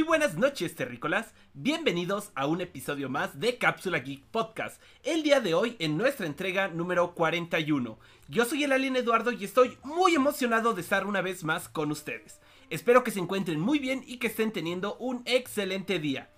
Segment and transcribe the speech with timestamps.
[0.00, 1.34] Muy buenas noches, terrícolas.
[1.52, 4.80] Bienvenidos a un episodio más de Cápsula Geek Podcast.
[5.02, 7.98] El día de hoy en nuestra entrega número 41.
[8.26, 11.90] Yo soy el Alien Eduardo y estoy muy emocionado de estar una vez más con
[11.90, 12.40] ustedes.
[12.70, 16.30] Espero que se encuentren muy bien y que estén teniendo un excelente día.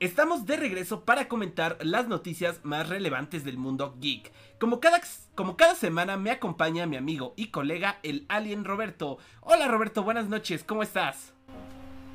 [0.00, 4.32] Estamos de regreso para comentar las noticias más relevantes del mundo geek.
[4.58, 5.00] Como cada,
[5.36, 9.18] como cada semana me acompaña mi amigo y colega el Alien Roberto.
[9.40, 11.32] Hola Roberto, buenas noches, ¿cómo estás?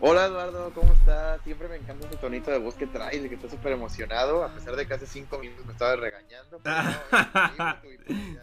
[0.02, 1.42] Hola Eduardo, ¿cómo estás?
[1.44, 4.54] Siempre me encanta ese tonito de voz que traes, de que estás súper emocionado, a
[4.54, 6.62] pesar de que hace cinco minutos me estabas regañando.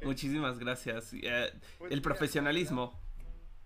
[0.04, 1.12] Muchísimas gracias.
[1.14, 2.96] Eh, pues el profesionalismo.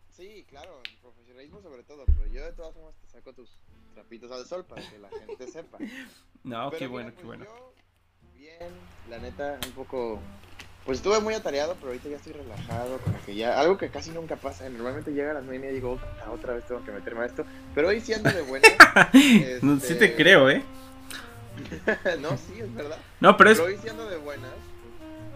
[0.08, 3.58] Sí, claro, el profesionalismo sobre todo, pero yo de todas formas te saco tus
[3.92, 5.78] trapitos al sol para que la gente sepa.
[6.42, 7.46] No, qué bueno, qué pues bueno.
[8.34, 8.70] bien,
[9.08, 10.20] la neta, un poco
[10.84, 14.10] pues estuve muy atareado, pero ahorita ya estoy relajado, como que ya, algo que casi
[14.10, 15.98] nunca pasa, normalmente llega a las nueve y media y digo,
[16.30, 18.68] otra vez tengo que meterme a esto, pero hoy sí ando de buena.
[19.12, 19.80] este...
[19.80, 20.62] Sí te creo, ¿eh?
[22.20, 22.98] no, sí, es verdad.
[23.20, 23.58] No, pero es...
[23.58, 24.50] Pero hoy sí ando de buenas,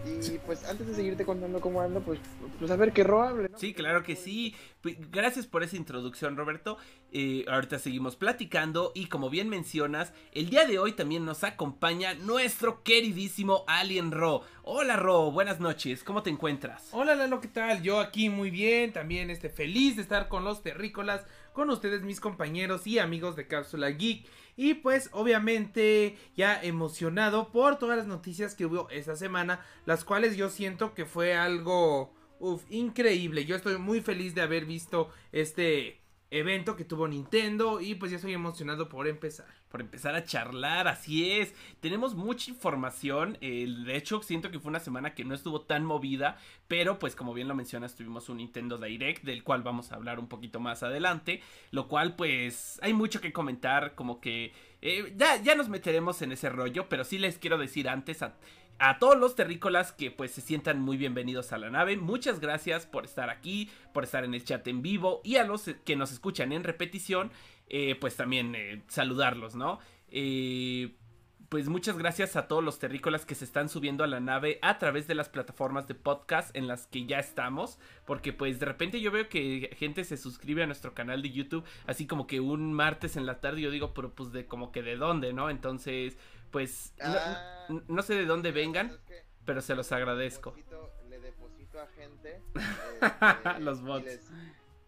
[0.09, 2.19] y pues antes de seguirte contando cómo ando, pues,
[2.57, 3.57] pues a ver qué ¿no?
[3.57, 4.55] Sí, claro que sí.
[4.81, 6.77] Pues, gracias por esa introducción, Roberto.
[7.11, 12.13] Eh, ahorita seguimos platicando y como bien mencionas, el día de hoy también nos acompaña
[12.13, 14.43] nuestro queridísimo Alien Ro.
[14.63, 16.89] Hola Ro, buenas noches, ¿cómo te encuentras?
[16.91, 17.81] Hola Lalo, ¿qué tal?
[17.81, 22.19] Yo aquí muy bien, también este, feliz de estar con los terrícolas, con ustedes mis
[22.19, 24.27] compañeros y amigos de Cápsula Geek.
[24.61, 30.35] Y pues obviamente ya emocionado por todas las noticias que hubo esta semana, las cuales
[30.35, 32.13] yo siento que fue algo
[32.69, 33.45] increíble.
[33.45, 38.17] Yo estoy muy feliz de haber visto este evento que tuvo Nintendo y pues ya
[38.17, 39.47] estoy emocionado por empezar.
[39.69, 41.53] Por empezar a charlar, así es.
[41.79, 43.37] Tenemos mucha información.
[43.39, 47.33] de hecho, siento que fue una semana que no estuvo tan movida, pero pues como
[47.33, 50.81] bien lo mencionas, tuvimos un Nintendo Direct del cual vamos a hablar un poquito más
[50.81, 51.41] adelante,
[51.71, 56.31] lo cual pues hay mucho que comentar, como que eh, ya, ya nos meteremos en
[56.31, 58.23] ese rollo, pero sí les quiero decir antes
[58.79, 61.97] a todos los terrícolas que pues se sientan muy bienvenidos a la nave.
[61.97, 65.69] Muchas gracias por estar aquí, por estar en el chat en vivo y a los
[65.85, 67.31] que nos escuchan en repetición,
[67.67, 69.79] eh, pues también eh, saludarlos, ¿no?
[70.09, 70.95] Eh,
[71.49, 74.77] pues muchas gracias a todos los terrícolas que se están subiendo a la nave a
[74.77, 77.79] través de las plataformas de podcast en las que ya estamos.
[78.05, 81.65] Porque pues de repente yo veo que gente se suscribe a nuestro canal de YouTube
[81.87, 83.61] así como que un martes en la tarde.
[83.61, 85.49] Yo digo, pero pues de como que de dónde, ¿no?
[85.49, 86.19] Entonces
[86.51, 86.93] pues
[87.87, 88.97] no, sé de dónde vengan,
[89.45, 90.55] pero se los agradezco.
[91.09, 94.31] le deposito a gente este, los bots.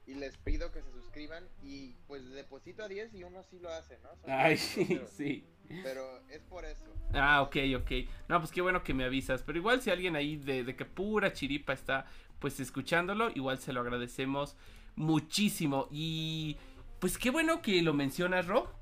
[0.08, 3.70] Y les, pido que se suscriban y pues deposito a 10 y uno sí lo
[3.70, 4.10] hace, ¿no?
[4.28, 5.48] Ay, sí, sí.
[5.84, 6.86] Pero es por eso.
[7.14, 7.92] Ah, ok, ok.
[8.28, 9.42] No, pues qué bueno que me avisas.
[9.44, 12.06] Pero igual si alguien ahí de, de que pura chiripa está
[12.40, 14.58] pues escuchándolo, igual se lo agradecemos
[14.96, 15.88] muchísimo.
[15.92, 16.58] Y
[17.00, 18.81] pues qué bueno que lo mencionas, Rob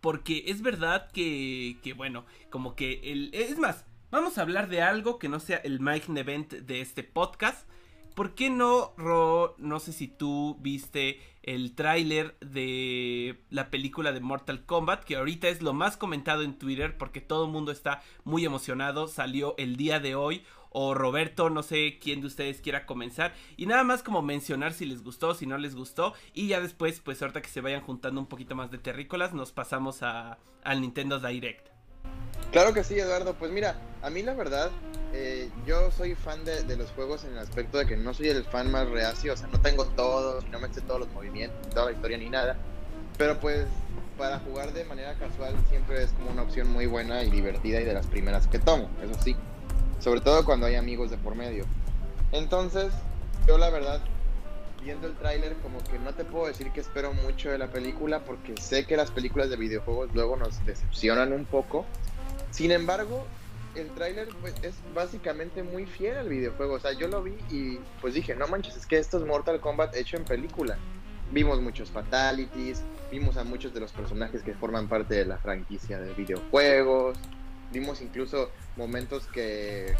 [0.00, 3.30] porque es verdad que, que bueno, como que el...
[3.32, 7.04] Es más, vamos a hablar de algo que no sea el Mike Event de este
[7.04, 7.68] podcast.
[8.14, 9.54] ¿Por qué no, Ro?
[9.58, 15.48] No sé si tú viste el tráiler de la película de Mortal Kombat, que ahorita
[15.48, 19.06] es lo más comentado en Twitter porque todo el mundo está muy emocionado.
[19.06, 23.34] Salió el día de hoy o Roberto, no sé quién de ustedes quiera comenzar.
[23.56, 26.14] Y nada más como mencionar si les gustó, si no les gustó.
[26.32, 29.52] Y ya después, pues ahorita que se vayan juntando un poquito más de terrícolas, nos
[29.52, 31.68] pasamos a, al Nintendo Direct.
[32.52, 33.34] Claro que sí, Eduardo.
[33.34, 34.70] Pues mira, a mí la verdad,
[35.12, 38.44] eh, yo soy fan de, los juegos en el aspecto de que no soy el
[38.44, 41.86] fan más reacio, o sea, no tengo todos, no me sé todos los movimientos, toda
[41.86, 42.56] la historia ni nada.
[43.18, 43.66] Pero pues
[44.16, 47.84] para jugar de manera casual siempre es como una opción muy buena y divertida y
[47.84, 49.34] de las primeras que tomo, eso sí
[50.00, 51.64] sobre todo cuando hay amigos de por medio.
[52.32, 52.92] Entonces,
[53.46, 54.00] yo la verdad,
[54.82, 58.20] viendo el tráiler, como que no te puedo decir que espero mucho de la película,
[58.20, 61.84] porque sé que las películas de videojuegos luego nos decepcionan un poco.
[62.50, 63.24] Sin embargo,
[63.74, 66.74] el tráiler pues, es básicamente muy fiel al videojuego.
[66.74, 69.60] O sea, yo lo vi y pues dije, no manches, es que esto es Mortal
[69.60, 70.76] Kombat hecho en película.
[71.32, 76.00] Vimos muchos fatalities, vimos a muchos de los personajes que forman parte de la franquicia
[76.00, 77.16] de videojuegos,
[77.72, 78.50] vimos incluso
[78.80, 79.94] momentos que,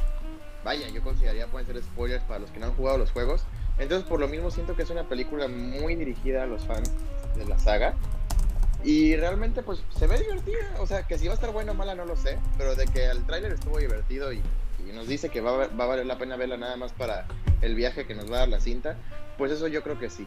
[0.65, 3.43] vaya, yo consideraría pueden ser spoilers para los que no han jugado los juegos.
[3.79, 6.91] Entonces, por lo mismo, siento que es una película muy dirigida a los fans
[7.37, 7.94] de la saga.
[8.82, 10.75] Y realmente, pues, se ve divertida.
[10.79, 12.38] O sea, que si va a estar buena o mala, no lo sé.
[12.59, 14.43] Pero de que el tráiler estuvo divertido y,
[14.94, 17.26] nos dice que va, va a valer la pena verla nada más para
[17.62, 18.97] el viaje que nos va a dar la cinta,
[19.38, 20.26] pues eso yo creo que sí.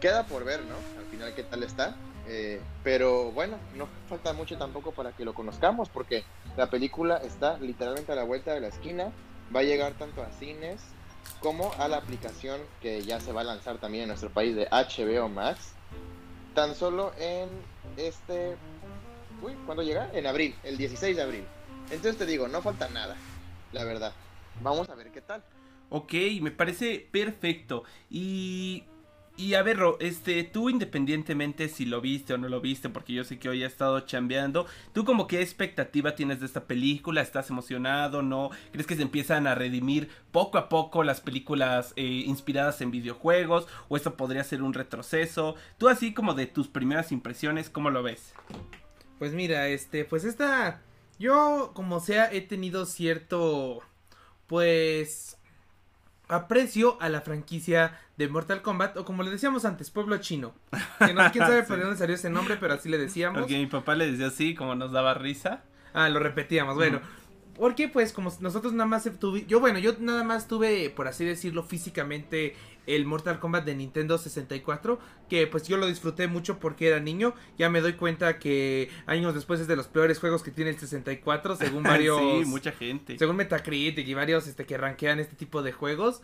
[0.00, 0.76] Queda por ver, ¿no?
[1.00, 1.96] Al final, qué tal está.
[2.28, 6.24] Eh, pero bueno, no falta mucho tampoco para que lo conozcamos, porque
[6.56, 9.12] la película está literalmente a la vuelta de la esquina.
[9.54, 10.82] Va a llegar tanto a cines
[11.40, 14.68] como a la aplicación que ya se va a lanzar también en nuestro país de
[14.70, 15.72] HBO Max.
[16.54, 17.48] tan solo en
[17.96, 18.56] este...
[19.42, 20.10] Uy, ¿cuándo llega?
[20.14, 21.44] En abril, el 16 de abril.
[21.90, 23.16] Entonces te digo, no falta nada,
[23.72, 24.12] la verdad.
[24.62, 25.42] Vamos a ver qué tal.
[25.90, 27.84] Ok, me parece perfecto.
[28.10, 28.84] Y
[29.36, 33.24] y a ver, este, tú independientemente si lo viste o no lo viste, porque yo
[33.24, 37.20] sé que hoy ha estado chambeando, ¿tú como qué expectativa tienes de esta película?
[37.20, 38.22] ¿Estás emocionado?
[38.22, 38.50] ¿No?
[38.72, 43.66] ¿Crees que se empiezan a redimir poco a poco las películas eh, inspiradas en videojuegos?
[43.88, 45.54] ¿O esto podría ser un retroceso?
[45.76, 48.32] Tú así como de tus primeras impresiones, ¿cómo lo ves?
[49.18, 50.82] Pues mira, este, pues esta,
[51.18, 53.80] yo como sea he tenido cierto,
[54.46, 55.35] pues
[56.28, 60.54] aprecio a la franquicia de Mortal Kombat, o como le decíamos antes, Pueblo Chino.
[60.98, 63.40] Que no, quién sabe por dónde salió ese nombre, pero así le decíamos.
[63.40, 65.62] Porque mi papá le decía así, como nos daba risa.
[65.94, 67.00] Ah, lo repetíamos, bueno.
[67.58, 71.24] Porque pues como nosotros nada más tuve, yo bueno, yo nada más tuve, por así
[71.24, 72.54] decirlo, físicamente
[72.86, 74.98] el Mortal Kombat de Nintendo 64,
[75.28, 79.34] que pues yo lo disfruté mucho porque era niño, ya me doy cuenta que años
[79.34, 82.18] después es de los peores juegos que tiene el 64, según varios...
[82.18, 83.18] sí, mucha gente.
[83.18, 86.22] Según Metacritic y varios este, que rankean este tipo de juegos.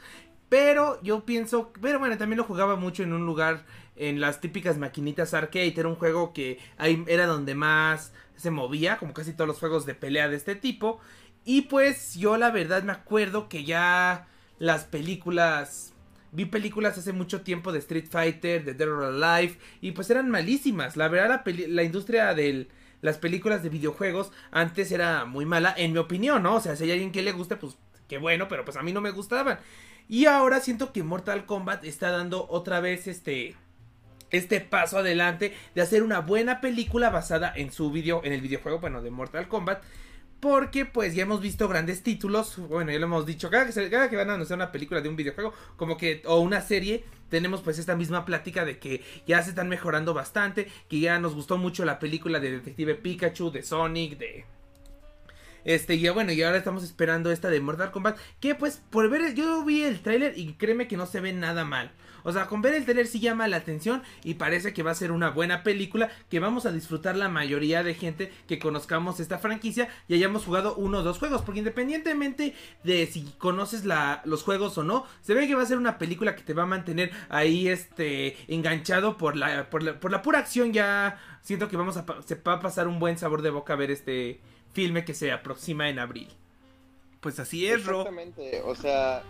[0.48, 3.64] Pero yo pienso, pero bueno, también lo jugaba mucho en un lugar,
[3.96, 8.98] en las típicas maquinitas arcade, era un juego que ahí era donde más se movía,
[8.98, 11.00] como casi todos los juegos de pelea de este tipo.
[11.44, 14.28] Y pues yo la verdad me acuerdo que ya
[14.58, 15.92] las películas
[16.32, 20.30] vi películas hace mucho tiempo de Street Fighter, de Dead or Alive, y pues eran
[20.30, 20.96] malísimas.
[20.96, 22.68] La verdad, la, la industria de
[23.02, 26.56] las películas de videojuegos antes era muy mala, en mi opinión, ¿no?
[26.56, 27.76] O sea, si hay alguien que le guste, pues
[28.08, 29.58] qué bueno, pero pues a mí no me gustaban.
[30.08, 33.54] Y ahora siento que Mortal Kombat está dando otra vez este
[34.30, 38.78] este paso adelante de hacer una buena película basada en su video en el videojuego,
[38.78, 39.82] bueno, de Mortal Kombat.
[40.42, 44.10] Porque pues ya hemos visto grandes títulos, bueno, ya lo hemos dicho, cada que, cada
[44.10, 47.62] que van a anunciar una película de un videojuego, como que, o una serie, tenemos
[47.62, 51.58] pues esta misma plática de que ya se están mejorando bastante, que ya nos gustó
[51.58, 54.44] mucho la película de Detective Pikachu, de Sonic, de
[55.64, 58.18] este, y bueno, y ahora estamos esperando esta de Mortal Kombat.
[58.40, 61.64] Que pues, por ver, yo vi el tráiler y créeme que no se ve nada
[61.64, 61.92] mal.
[62.24, 64.94] O sea, con ver el tráiler sí llama la atención y parece que va a
[64.94, 69.38] ser una buena película que vamos a disfrutar la mayoría de gente que conozcamos esta
[69.38, 71.42] franquicia y hayamos jugado uno o dos juegos.
[71.42, 72.54] Porque independientemente
[72.84, 75.98] de si conoces la, los juegos o no, se ve que va a ser una
[75.98, 80.22] película que te va a mantener ahí este enganchado por la, por la, por la
[80.22, 80.72] pura acción.
[80.72, 83.76] Ya siento que vamos a, se va a pasar un buen sabor de boca a
[83.76, 84.40] ver este
[84.72, 86.28] filme que se aproxima en abril.
[87.20, 88.00] Pues así es, Ro.
[88.00, 89.22] Exactamente, o sea,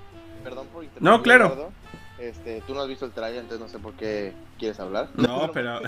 [0.42, 1.72] perdón por No, claro.
[2.22, 5.08] Este, tú no has visto el trailer, entonces no sé por qué quieres hablar.
[5.16, 5.80] No, pero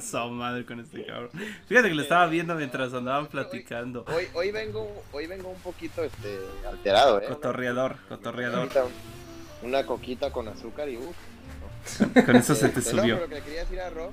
[0.00, 1.28] so madre con este cabrón.
[1.66, 4.06] Fíjate que lo estaba viendo mientras andaban platicando.
[4.08, 7.26] Hoy, hoy vengo, hoy vengo un poquito este alterado, eh.
[7.28, 8.70] Cotorreador, cotorreador.
[9.60, 11.16] Una coquita, con azúcar y uff.
[12.24, 13.16] con eso se te este, subió.
[13.16, 14.10] No, pero lo que quería decir a Ro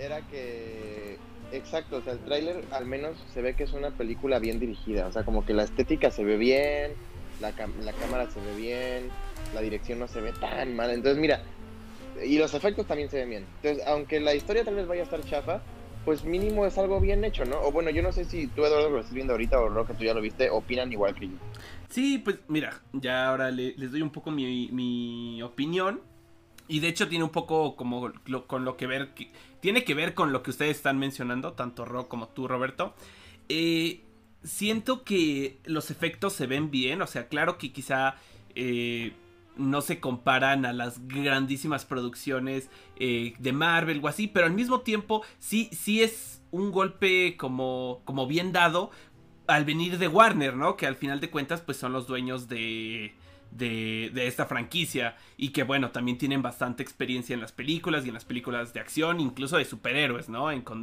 [0.00, 1.16] era que
[1.52, 5.06] exacto, o sea, el tráiler al menos se ve que es una película bien dirigida,
[5.06, 6.94] o sea, como que la estética se ve bien,
[7.40, 7.52] la,
[7.84, 9.10] la cámara se ve bien,
[9.54, 11.42] la dirección no se ve tan mal, entonces mira,
[12.24, 15.04] y los efectos también se ven bien, entonces aunque la historia tal vez vaya a
[15.04, 15.62] estar chafa,
[16.04, 17.60] pues mínimo es algo bien hecho, ¿no?
[17.60, 20.04] O bueno, yo no sé si tú, Eduardo, lo estás viendo ahorita o Roque, tú
[20.04, 21.34] ya lo viste, opinan igual que yo.
[21.88, 26.00] Sí, pues mira, ya ahora les doy un poco mi, mi opinión.
[26.68, 28.12] Y de hecho tiene un poco como
[28.46, 29.10] con lo que ver,
[29.60, 32.94] tiene que ver con lo que ustedes están mencionando, tanto Ro como tú, Roberto.
[33.48, 34.00] Eh,
[34.42, 38.14] siento que los efectos se ven bien, o sea, claro que quizá
[38.54, 39.12] eh,
[39.56, 44.80] no se comparan a las grandísimas producciones eh, de Marvel o así, pero al mismo
[44.80, 48.90] tiempo sí, sí es un golpe como, como bien dado
[49.46, 50.76] al venir de Warner, ¿no?
[50.76, 53.14] Que al final de cuentas pues son los dueños de
[53.50, 58.08] de, de, esta franquicia y que bueno, también tienen bastante experiencia en las películas y
[58.08, 60.50] en las películas de acción, incluso de superhéroes, ¿no?
[60.50, 60.82] En con.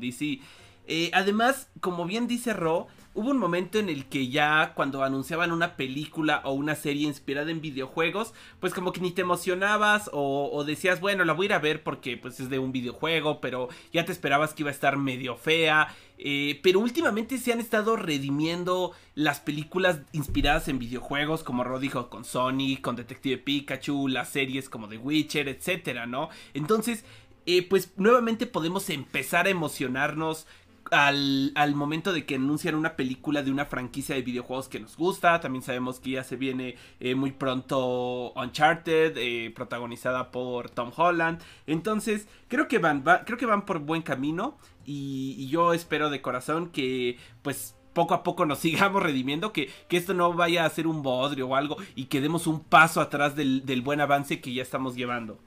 [0.91, 5.51] Eh, además, como bien dice Ro, hubo un momento en el que ya cuando anunciaban
[5.51, 10.63] una película o una serie inspirada en videojuegos, pues como que ni te emocionabas o,
[10.65, 13.69] decías, bueno, la voy a ir a ver porque pues es de un videojuego, pero
[13.93, 17.95] ya te esperabas que iba a estar medio fea eh, pero últimamente se han estado
[17.95, 24.27] redimiendo las películas inspiradas en videojuegos, como Rod dijo, con Sonic, con Detective Pikachu, las
[24.27, 26.27] series como The Witcher, etcétera, ¿no?
[26.53, 27.05] Entonces,
[27.45, 30.45] eh, pues nuevamente podemos empezar a emocionarnos
[30.91, 34.97] al, al, momento de que anuncian una película de una franquicia de videojuegos que nos
[34.97, 35.39] gusta.
[35.39, 41.41] También sabemos que ya se viene eh, muy pronto Uncharted, protagonizada por Tom Holland.
[41.67, 44.57] Entonces, creo que van, creo que van por buen camino.
[44.85, 49.97] Y, yo espero de corazón que pues poco a poco nos sigamos redimiendo, que, que,
[49.97, 53.35] esto no vaya a ser un bodrio o algo y que demos un paso atrás
[53.35, 55.39] del, buen avance que ya estamos llevando.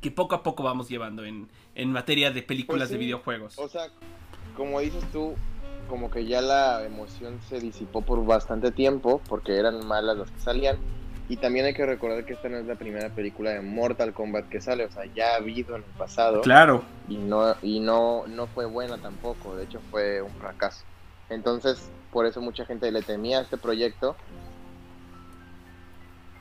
[0.00, 3.58] que poco a poco vamos llevando en, en materia de películas Pues de videojuegos.
[3.58, 3.88] O sea,
[4.56, 5.34] como dices tú,
[5.88, 10.40] como que ya la emoción se disipó por bastante tiempo, porque eran malas las que
[10.40, 10.78] salían.
[11.28, 14.48] Y también hay que recordar que esta no es la primera película de Mortal Kombat
[14.48, 16.40] que sale, o sea, ya ha habido en el pasado.
[16.40, 20.84] Claro, y no y no no fue buena tampoco de hecho fue un fracaso
[21.28, 24.16] entonces por eso mucha gente le temía a este proyecto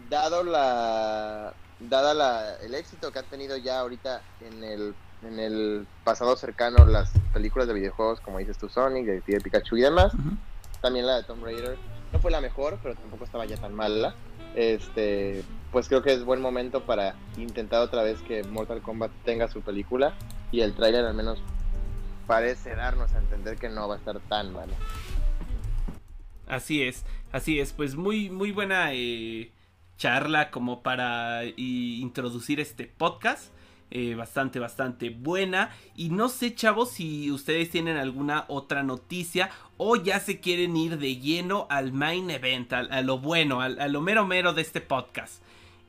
[0.10, 5.88] dado la dada la el éxito que ha tenido ya ahorita en el en el
[6.04, 10.14] pasado cercano las películas de videojuegos como dices tú Sonic de Pikachu y demás.
[10.82, 11.78] También la de Tomb Raider.
[12.14, 14.16] No fue la mejor pero tampoco estaba ya tan mala.
[14.56, 19.48] Este pues creo que es buen momento para intentar otra vez que Mortal Kombat tenga
[19.48, 20.14] su película
[20.52, 21.40] y el tráiler al menos
[22.26, 24.74] parece darnos a entender que no va a estar tan malo.
[26.48, 29.52] Así es, así es, pues muy, muy buena eh,
[29.98, 33.54] charla como para y, introducir este podcast.
[33.92, 35.72] Eh, bastante, bastante buena.
[35.96, 40.98] Y no sé, chavos, si ustedes tienen alguna otra noticia o ya se quieren ir
[40.98, 44.62] de lleno al main event, al- a, lo bueno, al- a lo mero mero de
[44.62, 45.42] este podcast.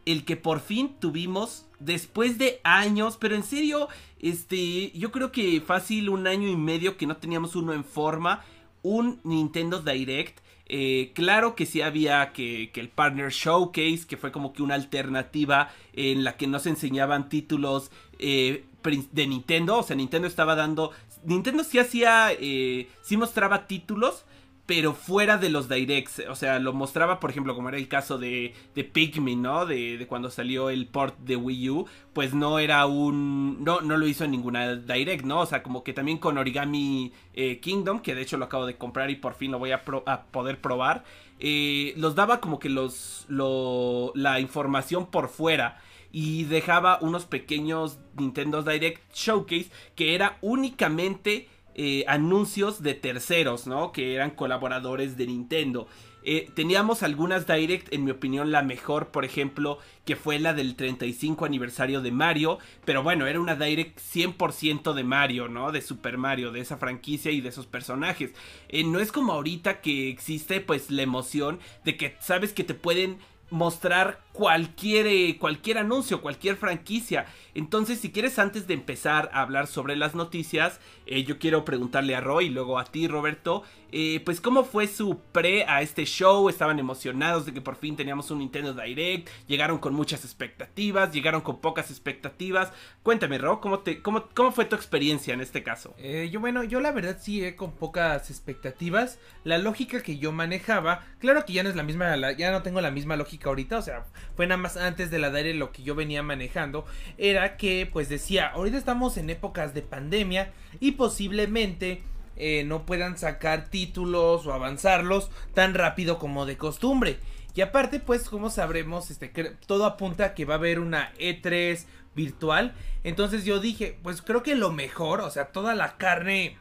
[0.07, 3.88] El que por fin tuvimos después de años, pero en serio,
[4.19, 8.42] este, yo creo que fácil un año y medio que no teníamos uno en forma,
[8.83, 10.38] un Nintendo Direct.
[10.73, 14.77] Eh, claro que sí había que, que el Partner Showcase, que fue como que una
[14.77, 18.62] alternativa en la que nos enseñaban títulos eh,
[19.11, 19.79] de Nintendo.
[19.79, 20.93] O sea, Nintendo estaba dando...
[21.25, 22.29] Nintendo sí hacía...
[22.39, 24.25] eh, sí mostraba títulos,
[24.71, 26.23] pero fuera de los directs.
[26.29, 29.67] O sea, lo mostraba, por ejemplo, como era el caso de, de Pikmin, ¿no?
[29.67, 31.87] De, cuando salió el port de Wii U.
[32.12, 33.65] Pues no era un.
[33.65, 35.41] No, no lo hizo en ninguna direct, ¿no?
[35.41, 38.77] O sea, como que también con Origami eh, Kingdom, que de hecho lo acabo de
[38.77, 41.03] comprar y por fin lo voy a, poder probar.
[41.41, 43.25] eh, los daba como que los.
[43.27, 45.81] Lo, la información por fuera
[46.12, 53.93] y dejaba unos pequeños Nintendo Direct Showcase que era únicamente eh, anuncios de terceros, ¿no?
[53.93, 55.87] Que eran colaboradores de Nintendo.
[56.23, 60.77] Eh, teníamos algunas Direct, en mi opinión, la mejor, por ejemplo, que fue la del
[60.77, 62.59] 35 aniversario de Mario.
[62.85, 65.73] Pero bueno, era una Direct 100% de Mario, ¿no?
[65.73, 68.33] De Super Mario, de esa franquicia y de esos personajes.
[68.69, 72.75] Eh, no es como ahorita que existe, pues, la emoción de que sabes que te
[72.75, 73.19] pueden
[73.50, 77.26] mostrar cualquier, eh, cualquier anuncio, cualquier franquicia.
[77.54, 82.16] Entonces, si quieres, antes de empezar a hablar sobre las noticias, eh, yo quiero preguntarle
[82.16, 86.06] a Roy y luego a ti, Roberto, eh, pues cómo fue su pre a este
[86.06, 91.12] show, estaban emocionados de que por fin teníamos un Nintendo Direct, llegaron con muchas expectativas,
[91.12, 92.73] llegaron con pocas expectativas.
[93.02, 95.94] Cuéntame, Ro, ¿cómo, te, cómo, cómo fue tu experiencia en este caso?
[96.30, 99.18] Yo bueno, yo la verdad sí con pocas expectativas.
[99.44, 102.80] La lógica que yo manejaba, claro que ya no es la misma, ya no tengo
[102.80, 104.06] la misma lógica ahorita, o sea,
[104.37, 106.84] fue nada más antes de la Direct lo que yo venía manejando,
[107.18, 112.02] era que pues decía, ahorita estamos en épocas de pandemia y posiblemente
[112.37, 117.18] eh, no puedan sacar títulos o avanzarlos tan rápido como de costumbre.
[117.54, 119.28] Y aparte, pues, como sabremos, este,
[119.66, 121.84] todo apunta a que va a haber una E3
[122.14, 122.75] virtual.
[123.04, 126.58] Entonces yo dije, pues creo que lo mejor, o sea, toda la carne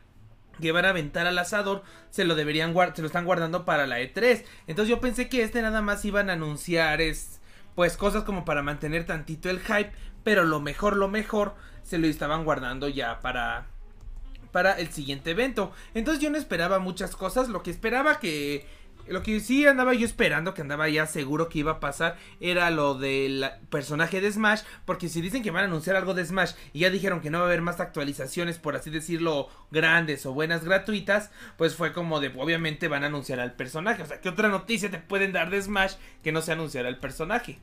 [0.59, 3.99] que van a aventar al asador se lo deberían se lo están guardando para la
[3.99, 4.43] E3.
[4.67, 7.38] Entonces yo pensé que este nada más iban a anunciar es
[7.79, 9.93] pues cosas como para mantener tantito el hype,
[10.25, 13.67] pero lo mejor, lo mejor se lo estaban guardando ya para
[14.51, 15.71] para el siguiente evento.
[15.93, 18.67] Entonces yo no esperaba muchas cosas, lo que esperaba que
[19.10, 22.70] lo que sí andaba yo esperando, que andaba ya seguro que iba a pasar, era
[22.70, 26.54] lo del personaje de Smash, porque si dicen que van a anunciar algo de Smash
[26.74, 30.34] y ya dijeron que no va a haber más actualizaciones, por así decirlo, grandes o
[30.34, 34.30] buenas gratuitas, pues fue como de, obviamente van a anunciar al personaje, o sea, ¿qué
[34.30, 37.60] otra noticia te pueden dar de Smash que no se anunciara el personaje?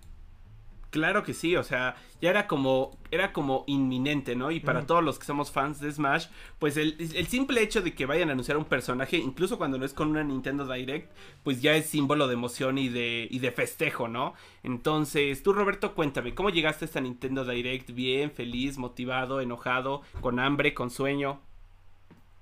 [0.91, 4.51] Claro que sí, o sea, ya era como, era como inminente, ¿no?
[4.51, 6.29] Y para todos los que somos fans de Smash,
[6.59, 9.85] pues el, el simple hecho de que vayan a anunciar un personaje, incluso cuando no
[9.85, 11.11] es con una Nintendo Direct,
[11.43, 14.35] pues ya es símbolo de emoción y de, y de festejo, ¿no?
[14.63, 17.91] Entonces, tú Roberto, cuéntame, ¿cómo llegaste a esta Nintendo Direct?
[17.91, 21.41] ¿Bien, feliz, motivado, enojado, con hambre, con sueño?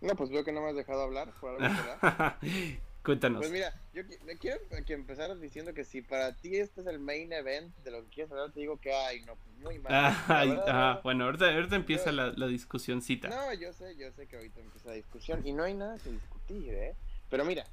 [0.00, 1.74] No, pues veo que no me has dejado hablar por algo.
[3.04, 3.40] Cuéntanos.
[3.40, 4.02] Pues mira, yo
[4.40, 8.02] quiero que empezar diciendo que si para ti este es el main event de lo
[8.04, 9.92] que quieres hablar, te digo que ay, no, pues muy mal.
[9.94, 13.28] Ah, verdad, ajá, bueno, ahorita, ahorita empieza Yo- la, la discusioncita.
[13.28, 16.10] No, yo sé, yo sé que ahorita empieza la discusión y no hay nada que
[16.10, 16.96] discutir, ¿eh?
[17.28, 17.66] Pero mira,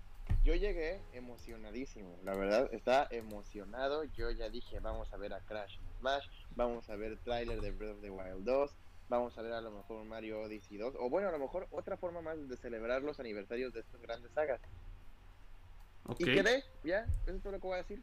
[0.43, 4.03] yo llegué emocionadísimo, la verdad, estaba emocionado.
[4.17, 6.25] Yo ya dije, vamos a ver a Crash Smash,
[6.57, 8.71] vamos a ver tráiler de Breath of the Wild 2,
[9.07, 11.95] vamos a ver a lo mejor Mario Odyssey 2, o bueno, a lo mejor otra
[11.95, 14.59] forma más de celebrar los aniversarios de estas grandes sagas.
[16.05, 18.01] Ok, Y quedé, ya, eso es todo lo que voy a decir.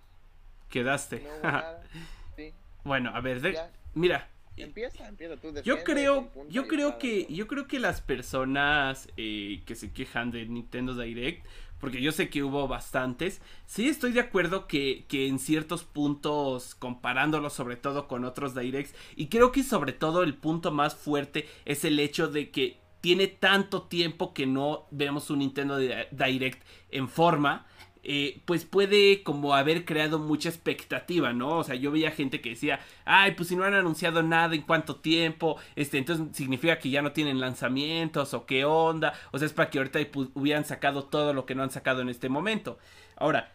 [0.69, 1.21] quedaste.
[1.21, 1.83] No hubo nada,
[2.37, 2.53] sí,
[2.85, 3.59] bueno, a ver, de-
[3.95, 5.55] mira, Empieza, empieza tú.
[5.63, 10.47] Yo creo, yo creo que, yo creo que las personas eh, que se quejan de
[10.47, 11.47] Nintendo Direct,
[11.79, 16.75] porque yo sé que hubo bastantes, sí estoy de acuerdo que, que en ciertos puntos,
[16.75, 21.47] comparándolo sobre todo con otros Directs, y creo que sobre todo el punto más fuerte
[21.65, 27.09] es el hecho de que tiene tanto tiempo que no vemos un Nintendo Direct en
[27.09, 27.65] forma
[28.11, 31.59] eh, pues puede como haber creado mucha expectativa, ¿no?
[31.59, 34.63] O sea, yo veía gente que decía, ay, pues si no han anunciado nada en
[34.63, 39.45] cuánto tiempo, este, entonces significa que ya no tienen lanzamientos o qué onda, o sea,
[39.45, 39.99] es para que ahorita
[40.33, 42.79] hubieran sacado todo lo que no han sacado en este momento.
[43.15, 43.53] Ahora,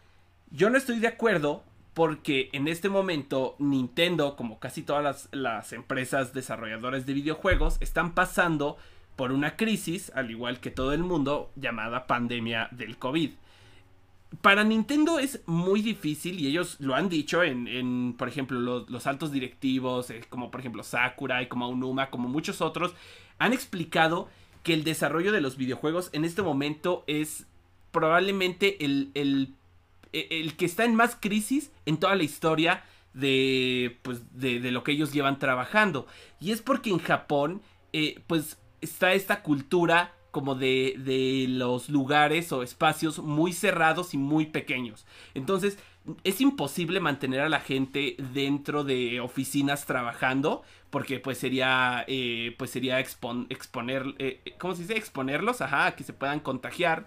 [0.52, 5.72] yo no estoy de acuerdo porque en este momento Nintendo, como casi todas las, las
[5.72, 8.76] empresas desarrolladoras de videojuegos, están pasando
[9.16, 13.32] por una crisis, al igual que todo el mundo, llamada pandemia del COVID
[14.40, 19.32] para Nintendo es muy difícil y ellos lo han dicho en, por ejemplo, los, altos
[19.32, 22.94] directivos, eh, como por ejemplo Sakura y como Unuma, como muchos otros,
[23.38, 24.28] han explicado
[24.62, 27.46] que el desarrollo de los videojuegos en este momento es
[27.92, 29.54] probablemente el, el,
[30.12, 34.92] e, que está en más crisis en toda la historia de, pues, de, lo que
[34.92, 36.06] ellos llevan trabajando.
[36.40, 37.62] Y es porque en Japón,
[37.92, 44.18] eh, pues está esta cultura como de, de los lugares o espacios muy cerrados y
[44.18, 45.06] muy pequeños.
[45.32, 45.78] Entonces,
[46.24, 52.70] es imposible mantener a la gente dentro de oficinas trabajando porque pues sería eh, pues
[52.70, 57.06] sería exponer eh, cómo se dice exponerlos ajá que se puedan contagiar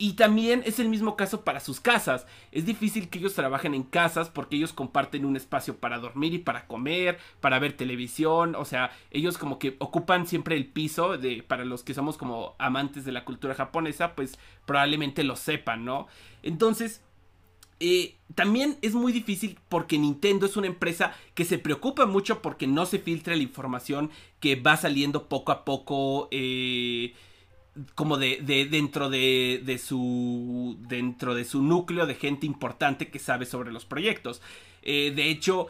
[0.00, 2.26] y también es el mismo caso para sus casas.
[2.52, 6.38] Es difícil que ellos trabajen en casas porque ellos comparten un espacio para dormir y
[6.38, 8.54] para comer, para ver televisión.
[8.54, 12.54] O sea, ellos como que ocupan siempre el piso de, para los que somos como
[12.58, 16.06] amantes de la cultura japonesa, pues probablemente lo sepan, ¿no?
[16.42, 17.02] Entonces,
[17.78, 22.66] eh, también es muy difícil porque Nintendo es una empresa que se preocupa mucho porque
[22.66, 26.28] no se filtra la información que va saliendo poco a poco.
[26.30, 27.12] Eh,
[27.94, 33.18] como de, de dentro de, de, su dentro de su núcleo de gente importante que
[33.18, 34.42] sabe sobre los proyectos.
[34.82, 35.68] Eh, de hecho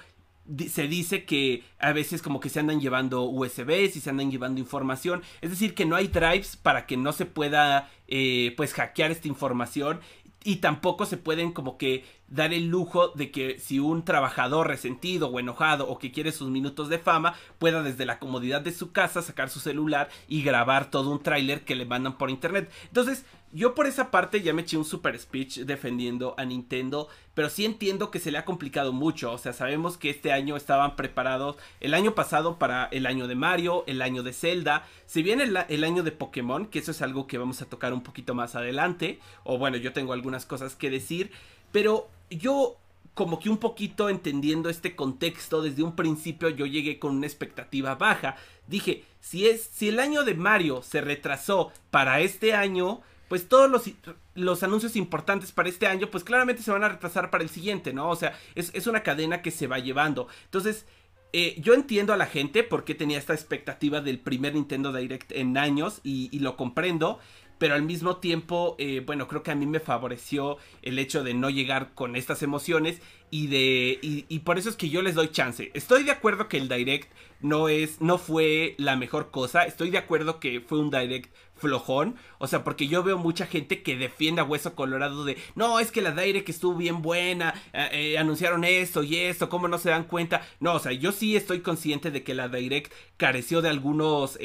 [0.69, 4.61] se dice que a veces como que se andan llevando USBs y se andan llevando
[4.61, 5.23] información.
[5.41, 9.29] Es decir que no hay drives para que no se pueda eh, pues hackear esta
[9.29, 10.01] información
[10.45, 15.29] y tampoco se pueden como que dar el lujo de que si un trabajador resentido
[15.29, 18.93] o enojado o que quiere sus minutos de fama pueda desde la comodidad de su
[18.93, 22.71] casa sacar su celular y grabar todo un tráiler que le mandan por internet.
[22.87, 27.51] Entonces, yo por esa parte ya me eché un super speech defendiendo a Nintendo, pero
[27.51, 30.97] sí entiendo que se le ha complicado mucho, o sea, sabemos que este año estaban
[30.97, 35.41] preparados el año pasado para el año de Mario, el año de Zelda, si bien
[35.41, 38.35] el, el año de Pokémon, que eso es algo que vamos a tocar un poquito
[38.35, 41.31] más adelante, o bueno, yo tengo algunas cosas que decir,
[41.73, 42.77] pero yo
[43.15, 47.95] como que un poquito entendiendo este contexto desde un principio yo llegué con una expectativa
[47.97, 48.37] baja.
[48.67, 53.71] Dije, si es si el año de Mario se retrasó para este año, pues todos
[53.71, 53.89] los,
[54.35, 57.93] los, anuncios importantes para este año, pues claramente se van a retrasar para el siguiente,
[57.93, 58.11] ¿no?
[58.11, 60.27] O sea, es, una cadena que se va llevando.
[60.47, 60.85] Entonces,
[61.33, 65.57] eh, yo entiendo a la gente porque tenía esta expectativa del primer Nintendo Direct en
[65.59, 67.21] años y, lo comprendo
[67.59, 71.35] pero al mismo tiempo, eh, bueno, creo que a mí me favoreció el hecho de
[71.35, 75.29] no llegar con estas emociones y de y, por eso es que yo les doy
[75.29, 75.71] chance.
[75.75, 77.13] Estoy de acuerdo que el direct
[77.43, 79.65] no es no fue la mejor cosa.
[79.65, 83.83] Estoy de acuerdo que fue un direct flojón, o sea, porque yo veo mucha gente
[83.83, 87.89] que defiende a hueso colorado de, no, es que la direct estuvo bien buena, eh,
[87.93, 90.43] eh, anunciaron esto y esto, ¿cómo no se dan cuenta?
[90.59, 94.39] No, o sea, yo sí estoy consciente de que la direct careció de algunos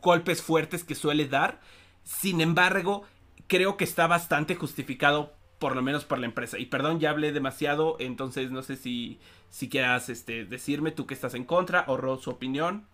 [0.00, 1.60] golpes fuertes que suele dar
[2.06, 3.02] sin embargo,
[3.48, 6.56] creo que está bastante justificado, por lo menos por la empresa.
[6.56, 9.18] Y perdón, ya hablé demasiado, entonces no sé si,
[9.50, 12.86] si quieras este, decirme tú que estás en contra o su opinión.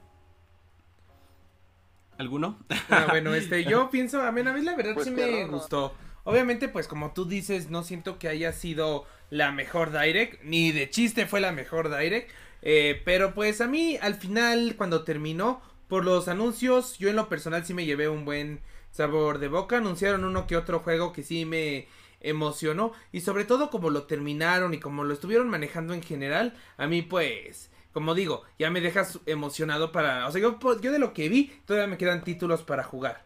[2.18, 2.58] ¿Alguno?
[2.90, 5.94] Ah, bueno, este, yo pienso, a mí, a mí la verdad pues sí me gustó.
[6.24, 10.88] Obviamente, pues como tú dices, no siento que haya sido la mejor direct, ni de
[10.90, 12.30] chiste fue la mejor direct.
[12.62, 17.28] Eh, pero pues a mí al final, cuando terminó, por los anuncios, yo en lo
[17.28, 18.60] personal sí me llevé un buen
[18.92, 19.78] sabor de boca.
[19.78, 21.88] Anunciaron uno que otro juego que sí me
[22.20, 22.92] emocionó.
[23.10, 26.54] Y sobre todo como lo terminaron y como lo estuvieron manejando en general.
[26.76, 27.71] A mí pues...
[27.92, 30.26] Como digo, ya me dejas emocionado para...
[30.26, 33.24] O sea, yo, yo de lo que vi, todavía me quedan títulos para jugar.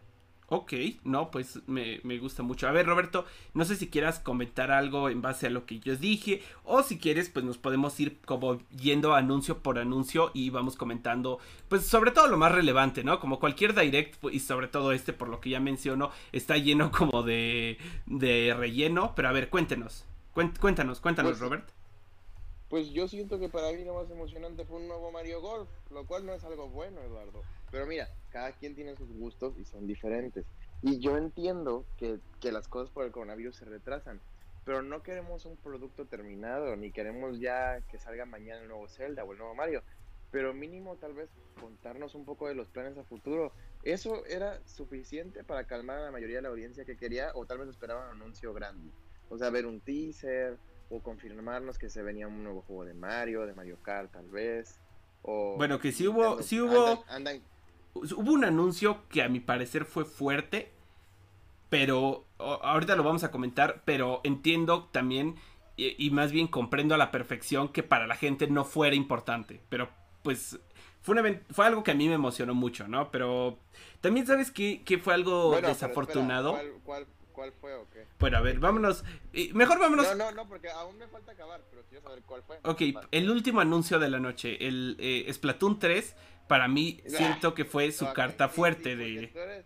[0.49, 2.69] Ok, no, pues me, gusta mucho.
[2.69, 5.97] A ver, Roberto, no sé si quieras comentar algo en base a lo que yo
[5.97, 10.77] dije, o si quieres, pues nos podemos ir como yendo anuncio por anuncio y vamos
[10.77, 13.19] comentando, pues sobre todo lo más relevante, ¿no?
[13.19, 17.25] Como cualquier direct, y sobre todo este, por lo que ya menciono, está lleno como
[17.25, 19.15] de, de relleno.
[19.17, 21.69] Pero a ver, cuéntenos, cuéntanos, cuéntanos, pues, Robert.
[22.69, 26.05] Pues yo siento que para mí lo más emocionante fue un nuevo Mario Golf, lo
[26.05, 27.43] cual no es algo bueno, Eduardo.
[27.71, 30.45] Pero mira, cada quien tiene sus gustos y son diferentes.
[30.83, 34.21] Y yo entiendo que, que las cosas por el coronavirus se retrasan,
[34.65, 39.23] pero no queremos un producto terminado, ni queremos ya que salga mañana el nuevo Zelda
[39.23, 39.85] o el nuevo Mario,
[40.33, 43.53] pero mínimo tal vez contarnos un poco de los planes a futuro.
[43.85, 47.59] Eso era suficiente para calmar a la mayoría de la audiencia que quería, o tal
[47.59, 48.91] vez esperaban un anuncio grande.
[49.29, 50.59] O sea, ver un teaser,
[50.90, 54.81] o confirmarnos que se venía un nuevo juego de Mario, de Mario Kart tal vez.
[55.22, 57.05] O bueno, que sí hubo, sí hubo,
[57.94, 60.70] hubo un anuncio que a mi parecer fue fuerte,
[61.68, 65.37] pero ahorita lo vamos a comentar, pero entiendo también
[65.77, 69.90] y, más bien comprendo a la perfección que para la gente no fuera importante, pero
[70.22, 70.59] pues
[71.03, 73.11] fue, fue algo que a mí me emocionó mucho, ¿no?
[73.11, 73.59] Pero
[74.01, 76.59] también sabes que, que fue algo desafortunado.
[76.85, 77.07] ¿Cuál
[77.61, 78.07] fue o qué?
[78.18, 79.05] Bueno, a ver, vámonos.
[79.55, 80.07] Mejor vámonos.
[80.09, 82.59] No, no, no, porque aún me falta acabar, pero quiero saber cuál fue.
[82.64, 86.16] Ok, el último anuncio de la noche, el eh, Splatoon 3,
[86.49, 89.64] para mí siento que fue su carta fuerte de...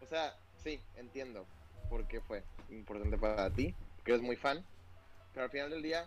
[0.00, 1.46] O sea, sí, entiendo
[1.88, 3.74] por qué fue importante para ti,
[4.04, 4.64] que eres muy fan,
[5.32, 6.06] pero al final del día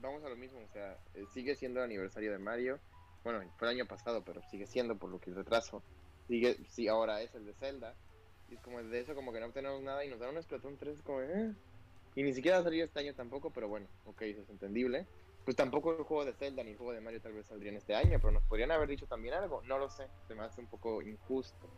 [0.00, 2.78] vamos a lo mismo, o sea, eh, sigue siendo el aniversario de Mario,
[3.24, 5.82] bueno, fue el año pasado, pero sigue siendo por lo que el retraso,
[6.26, 7.94] sigue, sí, ahora es el de Zelda,
[8.48, 10.76] y es como de eso como que no obtenemos nada y nos dan un Splatoon
[10.76, 11.54] 3 como eh.
[12.14, 15.06] Y ni siquiera va a salir este año tampoco, pero bueno, ok, eso es entendible.
[15.44, 17.94] Pues tampoco el juego de Zelda ni el juego de Mario tal vez saldrían este
[17.94, 19.62] año, pero nos podrían haber dicho también algo.
[19.62, 21.68] No lo sé, se me hace un poco injusto.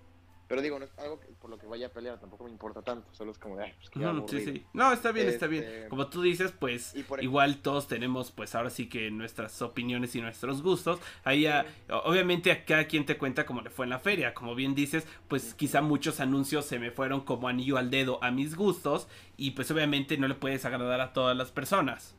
[0.46, 3.09] Pero digo, no es algo por lo que vaya a pelear, tampoco me importa tanto,
[3.12, 4.66] solo es como de, ay, pues que sí, sí.
[4.74, 5.64] No, está bien, está bien.
[5.64, 10.20] Este, como tú dices, pues igual todos tenemos, pues ahora sí que nuestras opiniones y
[10.20, 11.00] nuestros gustos.
[11.24, 11.46] Ahí
[11.88, 14.35] obviamente a cada quien te cuenta cómo le fue en la feria.
[14.35, 18.30] Como bien dices, pues quizá muchos anuncios se me fueron como anillo al dedo a
[18.30, 22.14] mis gustos y pues obviamente no le puedes agradar a todas las personas.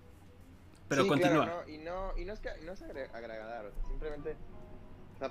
[0.88, 1.46] Pero continúa.
[1.46, 2.82] no, y, no, y no es que no es
[3.14, 4.55] agradar, simplemente o sea,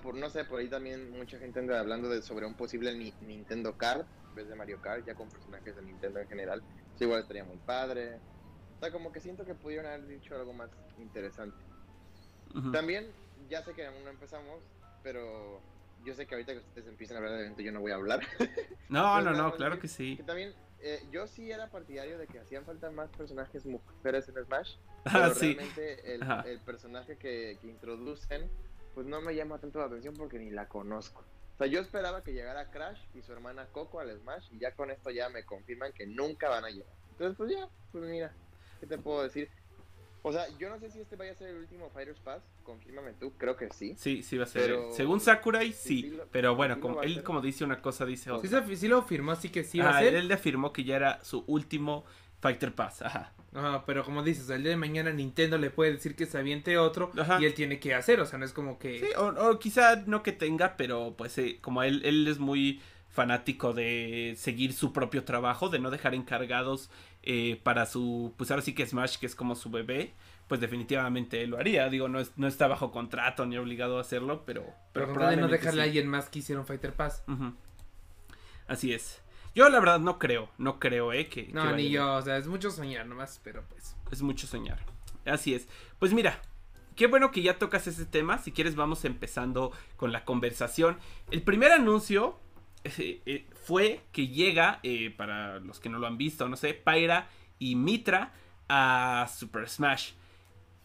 [0.00, 3.76] por no sé, por ahí también mucha gente anda hablando de sobre un posible Nintendo
[3.76, 6.62] Kart en vez de Mario Kart, ya con personajes de Nintendo en general.
[6.94, 8.18] Eso igual estaría muy padre.
[8.76, 11.56] O sea, como que siento que pudieron haber dicho algo más interesante.
[12.72, 13.06] También,
[13.48, 14.62] ya sé que aún no empezamos,
[15.02, 15.60] pero
[16.04, 17.96] yo sé que ahorita que ustedes empiezan a hablar del evento yo no voy a
[17.96, 18.20] hablar.
[18.88, 20.16] No, no, no, claro que sí.
[20.16, 24.44] Que también, eh, yo sí era partidario de que hacían falta más personajes mujeres en
[24.44, 24.76] Smash.
[25.06, 28.50] Ah, pero realmente el, el personaje que, que introducen
[28.94, 31.24] pues no me llama tanto la atención porque ni la conozco.
[31.54, 34.72] O sea, yo esperaba que llegara Crash y su hermana Coco al Smash y ya
[34.72, 36.92] con esto ya me confirman que nunca van a llegar.
[37.12, 38.32] Entonces, pues ya, pues mira,
[38.80, 39.48] ¿qué te puedo decir?
[40.26, 43.12] O sea, yo no sé si este vaya a ser el último Fighters Pass, confírmame
[43.12, 43.94] tú, creo que sí.
[43.98, 44.74] Sí, sí va a ser.
[44.92, 48.64] Según Sakurai, sí, pero bueno, como, él como dice una cosa, dice otra.
[48.66, 50.14] Sí, sí lo afirmó, así que sí va a ser.
[50.14, 52.04] Él le afirmó que ya era su último
[52.40, 53.34] Fighter Pass, ajá.
[53.54, 56.76] Ajá, pero como dices, el día de mañana Nintendo le puede decir que se aviente
[56.76, 58.98] otro y él tiene que hacer, o sea, no es como que...
[58.98, 63.72] Sí, o, quizá no que tenga, pero pues eh, como él, él es muy fanático
[63.72, 66.90] de seguir su propio trabajo, de no dejar encargados
[67.22, 70.14] eh, para su, pues ahora sí que Smash, que es como su bebé,
[70.48, 71.88] pues definitivamente él lo haría.
[71.88, 74.66] Digo, no, es, no está bajo contrato ni obligado a hacerlo, pero...
[74.92, 77.22] Pero, pero no dejarle a alguien más que hicieron Fighter Pass.
[78.66, 79.23] Así es.
[79.54, 81.48] Yo la verdad no creo, no creo, eh, que...
[81.52, 83.96] No, ni yo, o sea, es mucho soñar nomás, pero pues...
[84.10, 84.80] Es mucho soñar.
[85.24, 85.68] Así es.
[85.98, 86.40] Pues mira,
[86.96, 88.38] qué bueno que ya tocas ese tema.
[88.38, 90.98] Si quieres vamos empezando con la conversación.
[91.30, 92.38] El primer anuncio
[92.84, 96.74] eh, eh, fue que llega, eh, para los que no lo han visto, no sé,
[96.74, 98.32] Pyra y Mitra
[98.68, 100.12] a Super Smash.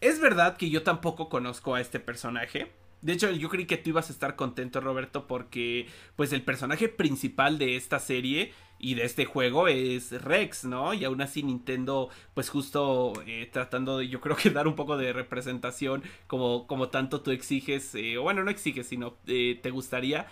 [0.00, 2.72] Es verdad que yo tampoco conozco a este personaje.
[3.02, 5.86] De hecho, yo creí que tú ibas a estar contento, Roberto, porque
[6.16, 10.94] pues el personaje principal de esta serie y de este juego es Rex, ¿no?
[10.94, 14.96] Y aún así Nintendo, pues justo eh, tratando de, yo creo que dar un poco
[14.96, 19.70] de representación como, como tanto tú exiges, eh, o bueno, no exiges, sino eh, te
[19.70, 20.26] gustaría,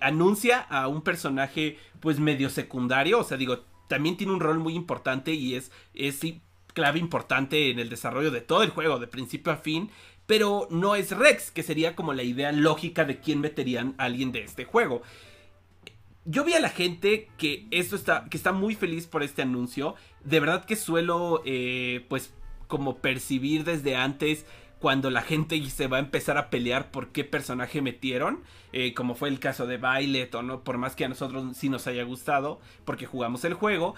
[0.00, 4.74] anuncia a un personaje pues medio secundario, o sea, digo, también tiene un rol muy
[4.74, 6.20] importante y es, es
[6.72, 9.90] clave importante en el desarrollo de todo el juego, de principio a fin
[10.26, 14.32] pero no es Rex, que sería como la idea lógica de quién meterían a alguien
[14.32, 15.02] de este juego.
[16.24, 19.94] Yo vi a la gente que esto está, que está muy feliz por este anuncio.
[20.24, 22.34] De verdad que suelo, eh, pues,
[22.66, 24.44] como percibir desde antes
[24.80, 29.14] cuando la gente se va a empezar a pelear por qué personaje metieron, eh, como
[29.14, 32.02] fue el caso de Violet o no, por más que a nosotros sí nos haya
[32.04, 33.94] gustado, porque jugamos el juego.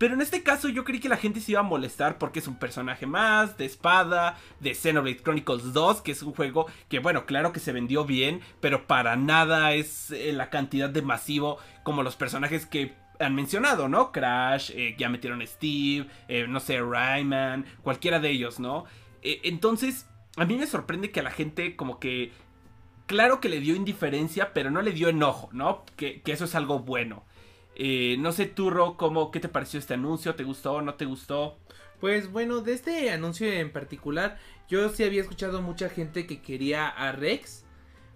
[0.00, 2.48] Pero en este caso yo creí que la gente se iba a molestar porque es
[2.48, 7.26] un personaje más de espada, de Xenoblade Chronicles 2, que es un juego que bueno,
[7.26, 12.02] claro que se vendió bien, pero para nada es eh, la cantidad de masivo como
[12.02, 14.10] los personajes que han mencionado, ¿no?
[14.10, 18.86] Crash, eh, ya metieron Steve, eh, no sé, Rayman, cualquiera de ellos, ¿no?
[19.22, 22.32] entonces, a mí me sorprende que a la gente como que...
[23.04, 25.84] Claro que le dio indiferencia, pero no le dio enojo, ¿no?
[25.96, 27.22] Que, que eso es algo bueno.
[27.82, 30.34] Eh, no sé, Turro, ¿cómo, ¿qué te pareció este anuncio?
[30.34, 30.82] ¿Te gustó?
[30.82, 31.56] ¿No te gustó?
[31.98, 34.36] Pues bueno, de este anuncio en particular,
[34.68, 37.64] yo sí había escuchado mucha gente que quería a Rex.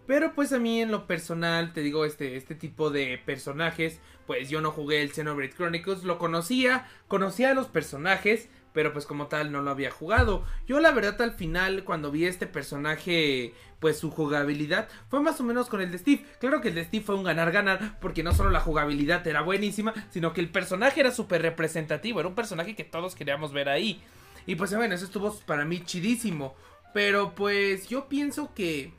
[0.07, 4.50] Pero pues a mí en lo personal, te digo, este, este tipo de personajes, pues
[4.50, 9.29] yo no jugué el Xenoblade Chronicles, lo conocía, conocía a los personajes, pero pues como
[9.29, 10.45] tal no lo había jugado.
[10.67, 15.45] Yo la verdad al final cuando vi este personaje, pues su jugabilidad fue más o
[15.45, 16.27] menos con el de Steve.
[16.41, 19.95] Claro que el de Steve fue un ganar-ganar porque no solo la jugabilidad era buenísima,
[20.11, 24.03] sino que el personaje era súper representativo, era un personaje que todos queríamos ver ahí.
[24.45, 26.57] Y pues bueno, eso estuvo para mí chidísimo.
[26.93, 28.93] Pero pues yo pienso que...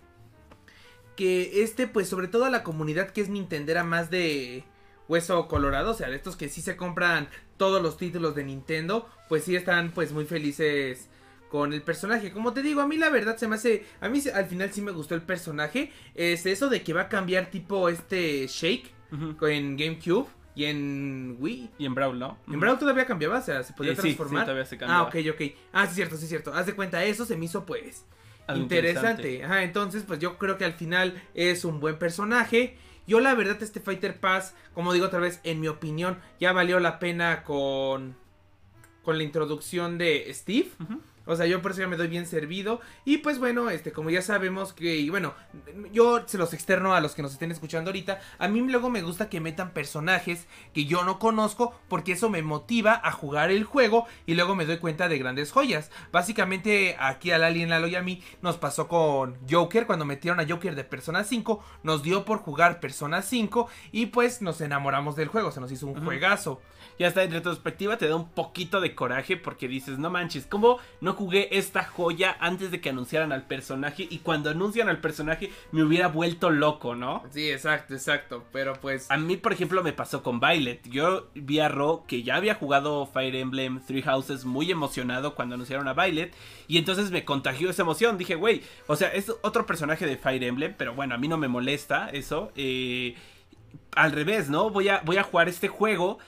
[1.17, 4.65] Que este, pues sobre todo a la comunidad que es Nintendera más de
[5.07, 9.09] hueso colorado, o sea, de estos que sí se compran todos los títulos de Nintendo,
[9.29, 11.09] pues sí están pues muy felices
[11.49, 12.31] con el personaje.
[12.31, 14.81] Como te digo, a mí la verdad se me hace, a mí al final sí
[14.81, 18.91] me gustó el personaje, es eso de que va a cambiar tipo este Shake
[19.41, 20.27] en GameCube.
[20.57, 21.69] Y en Wii.
[21.79, 22.37] Y en Brawl, ¿no?
[22.47, 24.43] En Brawl todavía cambiaba, o sea, se podía Eh, transformar.
[24.43, 25.01] sí, todavía se cambiaba.
[25.03, 25.41] ah, ok, ok.
[25.73, 26.53] Ah, sí, cierto, sí, cierto.
[26.53, 28.05] Haz de cuenta, eso se me hizo pues
[28.55, 29.43] interesante.
[29.43, 32.77] Ajá, entonces pues yo creo que al final es un buen personaje.
[33.07, 36.79] Yo la verdad este Fighter Pass, como digo otra vez, en mi opinión, ya valió
[36.79, 38.15] la pena con
[39.05, 40.71] con la introducción de Steve.
[41.25, 42.81] O sea, yo por eso ya me doy bien servido.
[43.03, 45.33] Y pues bueno, este, como ya sabemos que, y bueno,
[45.91, 48.19] yo se los externo a los que nos estén escuchando ahorita.
[48.37, 52.41] A mí luego me gusta que metan personajes que yo no conozco, porque eso me
[52.41, 55.91] motiva a jugar el juego y luego me doy cuenta de grandes joyas.
[56.11, 60.47] Básicamente, aquí al Alien Lalo y a mí nos pasó con Joker, cuando metieron a
[60.47, 65.27] Joker de Persona 5, nos dio por jugar Persona 5 y pues nos enamoramos del
[65.27, 66.61] juego, se nos hizo un juegazo.
[66.97, 70.79] Y hasta en retrospectiva te da un poquito de coraje porque dices, no manches, ¿cómo
[71.01, 74.07] no jugué esta joya antes de que anunciaran al personaje?
[74.09, 77.23] Y cuando anuncian al personaje me hubiera vuelto loco, ¿no?
[77.31, 79.09] Sí, exacto, exacto, pero pues...
[79.09, 80.87] A mí, por ejemplo, me pasó con Violet.
[80.87, 85.55] Yo vi a Ro que ya había jugado Fire Emblem Three Houses muy emocionado cuando
[85.55, 86.33] anunciaron a Violet.
[86.67, 88.17] Y entonces me contagió esa emoción.
[88.17, 91.37] Dije, güey, o sea, es otro personaje de Fire Emblem, pero bueno, a mí no
[91.37, 92.51] me molesta eso.
[92.55, 93.15] Eh,
[93.95, 94.69] al revés, ¿no?
[94.69, 96.19] Voy a, voy a jugar este juego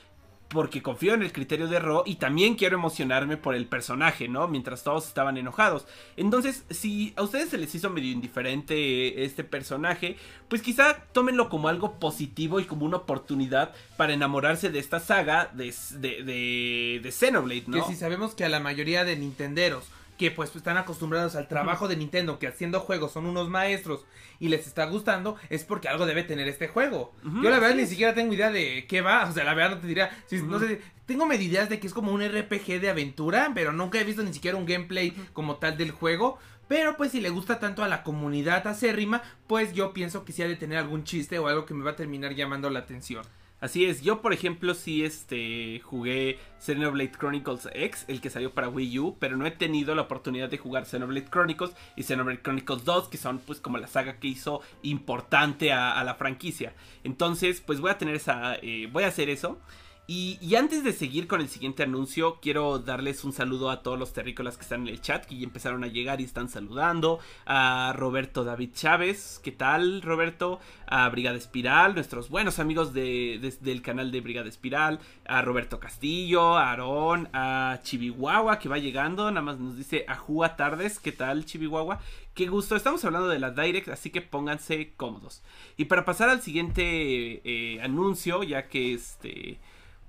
[0.49, 4.47] porque confío en el criterio de Ro y también quiero emocionarme por el personaje, ¿no?
[4.47, 5.85] Mientras todos estaban enojados.
[6.15, 10.15] Entonces, si a ustedes se les hizo medio indiferente este personaje,
[10.47, 15.51] pues quizá tómenlo como algo positivo y como una oportunidad para enamorarse de esta saga
[15.53, 17.85] de, de, de, de Xenoblade, ¿no?
[17.85, 19.83] Que si sabemos que a la mayoría de nintenderos
[20.17, 24.05] que pues están acostumbrados al trabajo de Nintendo, que haciendo juegos son unos maestros
[24.39, 27.13] y les está gustando, es porque algo debe tener este juego.
[27.23, 27.89] Yo la verdad ni es.
[27.89, 30.59] siquiera tengo idea de qué va, o sea, la verdad no te diría, si- no
[30.59, 34.03] sé, tengo medio ideas de que es como un RPG de aventura, pero nunca he
[34.03, 36.37] visto ni siquiera un gameplay como tal del juego.
[36.67, 40.41] Pero pues si le gusta tanto a la comunidad acérrima, pues yo pienso que sí
[40.43, 43.23] ha de tener algún chiste o algo que me va a terminar llamando la atención.
[43.59, 48.69] Así es, yo por ejemplo sí este jugué Xenoblade Chronicles X, el que salió para
[48.69, 52.85] Wii U, pero no he tenido la oportunidad de jugar Xenoblade Chronicles y Xenoblade Chronicles
[52.85, 56.75] 2, que son pues como la saga que hizo importante a, la franquicia.
[57.03, 59.59] Entonces, pues voy a tener esa, eh, voy a hacer eso.
[60.09, 64.13] Y, antes de seguir con el siguiente anuncio, quiero darles un saludo a todos los
[64.13, 67.19] terrícolas que están en el chat, que ya empezaron a llegar y están saludando.
[67.45, 70.61] A Roberto David Chávez, ¿qué tal Roberto?
[70.85, 75.01] A Brigada Espiral, nuestros buenos amigos de, de- del canal de Brigada Espiral.
[75.25, 80.55] A Roberto Castillo, a Aarón, a Chibihuahua que va llegando, nada más nos dice Ajúa
[80.55, 81.99] Tardes, ¿qué tal Chibihuahua?
[82.33, 85.43] Qué gusto, estamos hablando de la Direct, así que pónganse cómodos.
[85.75, 89.59] Y para pasar al siguiente eh, anuncio, ya que este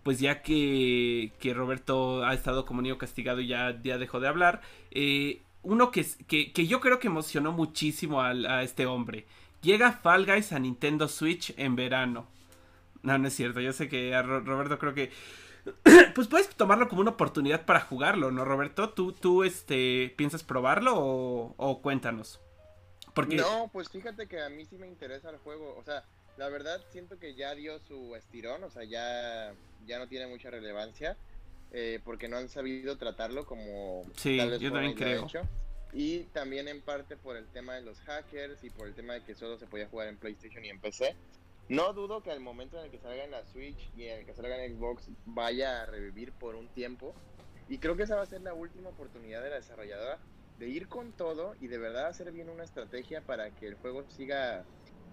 [0.02, 4.28] pues ya que, que Roberto ha estado como niño castigado y ya, ya dejó de
[4.28, 9.26] hablar, eh, uno que, que, que yo creo que emocionó muchísimo a, este hombre.
[9.62, 12.26] Llega Fall Guys a Nintendo Switch en verano.
[13.02, 15.10] No, no es cierto, yo sé que a Ro- Roberto creo que...
[16.14, 18.90] Pues puedes tomarlo como una oportunidad para jugarlo, ¿no, Roberto?
[18.90, 22.40] ¿Tú, tú este, piensas probarlo o, o cuéntanos?
[23.14, 23.36] Porque...
[23.36, 25.76] No, pues fíjate que a mí sí me interesa el juego.
[25.76, 26.04] O sea,
[26.38, 29.52] la verdad siento que ya dio su estirón, o sea, ya,
[29.86, 31.16] ya no tiene mucha relevancia.
[31.70, 35.24] eh, porque no han sabido tratarlo como Sí, tal vez yo también creo.
[35.26, 35.42] hecho.
[35.92, 39.22] Y también en parte por el tema de los hackers y por el tema de
[39.22, 41.14] que solo se podía jugar en PlayStation y en PC.
[41.68, 44.24] No dudo que al momento en el que salga en la Switch y en el
[44.26, 47.14] que salga en Xbox vaya a revivir por un tiempo.
[47.68, 50.18] Y creo que esa va a ser la última oportunidad de la desarrolladora
[50.58, 54.04] de ir con todo y de verdad hacer bien una estrategia para que el juego
[54.08, 54.64] siga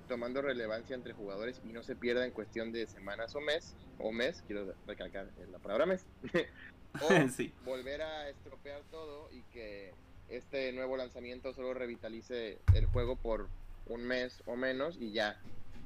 [0.08, 4.12] tomando relevancia entre jugadores y no se pierda en cuestión de semanas o mes, o
[4.12, 6.06] mes, quiero recalcar la palabra mes,
[7.02, 7.54] o sí.
[7.64, 9.94] volver a estropear todo y que
[10.30, 13.48] este nuevo lanzamiento solo revitalice el juego por
[13.88, 15.40] un mes o menos y ya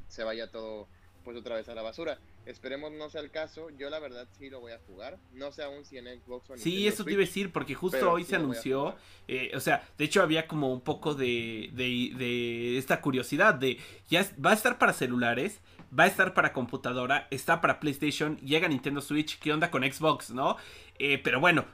[0.08, 0.88] se vaya todo
[1.23, 2.17] pues otra vez a la basura.
[2.49, 3.69] Esperemos no sea el caso.
[3.77, 5.19] Yo la verdad sí lo voy a jugar.
[5.31, 7.75] No sé aún si en Xbox o en Sí, eso te iba a decir porque
[7.75, 8.95] justo hoy se anunció.
[9.27, 13.77] Eh, o sea, de hecho había como un poco de, de, de esta curiosidad de
[14.07, 15.62] ya va a estar para celulares,
[15.97, 20.31] va a estar para computadora, está para PlayStation, llega Nintendo Switch, ¿qué onda con Xbox,
[20.31, 20.57] no?
[20.97, 21.65] Eh, pero bueno,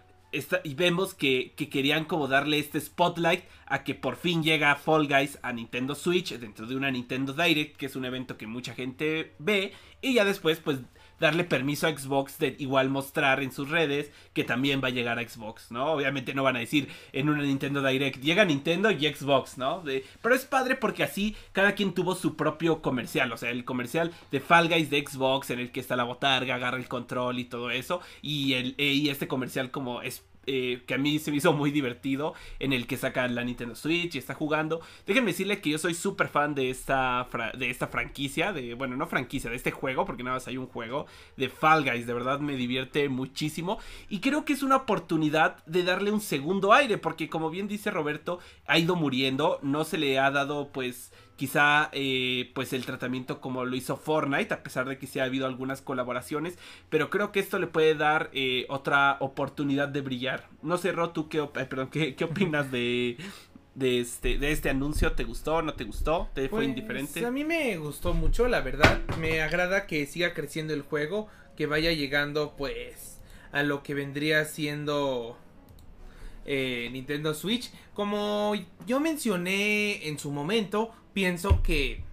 [0.63, 5.07] y vemos que, que, querían como darle este spotlight a que por fin llega Fall
[5.07, 8.73] Guys a Nintendo Switch dentro de una Nintendo Direct, que es un evento que mucha
[8.73, 9.73] gente ve,
[10.05, 10.79] y ya después pues
[11.19, 15.17] darle permiso a Xbox de igual mostrar en sus redes que también va a llegar
[15.17, 15.93] a Xbox, ¿no?
[15.93, 19.83] Obviamente no van a decir en una Nintendo Direct, llega Nintendo y Xbox, ¿no?
[20.21, 24.11] pero es padre porque así cada quien tuvo su propio comercial, o sea, el comercial
[24.31, 27.45] de Fall Guys de Xbox en el que está la botarga, agarra el control y
[27.45, 31.38] todo eso, y, el, y este comercial como es eh, que a mí se me
[31.38, 34.81] hizo muy divertido, en el que saca la Nintendo Switch y está jugando.
[35.05, 37.27] Déjenme decirle que yo soy súper fan de esta,
[37.58, 40.67] de esta franquicia, de, bueno, no franquicia, de este juego, porque nada más hay un
[40.67, 41.05] juego,
[41.38, 43.79] de Fall Guys, de verdad me divierte muchísimo.
[44.10, 47.91] Y creo que es una oportunidad de darle un segundo aire, porque como bien dice
[47.91, 53.41] Roberto, ha ido muriendo, no se le ha dado pues quizá eh, pues el tratamiento
[53.41, 56.57] como lo hizo Fortnite, a pesar de que sí ha habido algunas colaboraciones,
[56.89, 60.47] pero creo que esto le puede dar eh, otra oportunidad de brillar.
[60.61, 63.17] No sé, Ro, tú qué, perdón, ¿qué, qué opinas de,
[63.75, 65.11] de este, de este anuncio?
[65.13, 65.61] ¿Te gustó?
[65.61, 66.29] ¿No te gustó?
[66.33, 67.25] ¿Te fue pues, indiferente?
[67.25, 69.01] A mí me gustó mucho, la verdad.
[69.19, 73.19] Me agrada que siga creciendo el juego, que vaya llegando pues
[73.51, 75.37] a lo que vendría siendo
[76.45, 77.71] eh, Nintendo Switch.
[77.93, 78.53] Como
[78.86, 82.03] yo mencioné en su momento, pienso que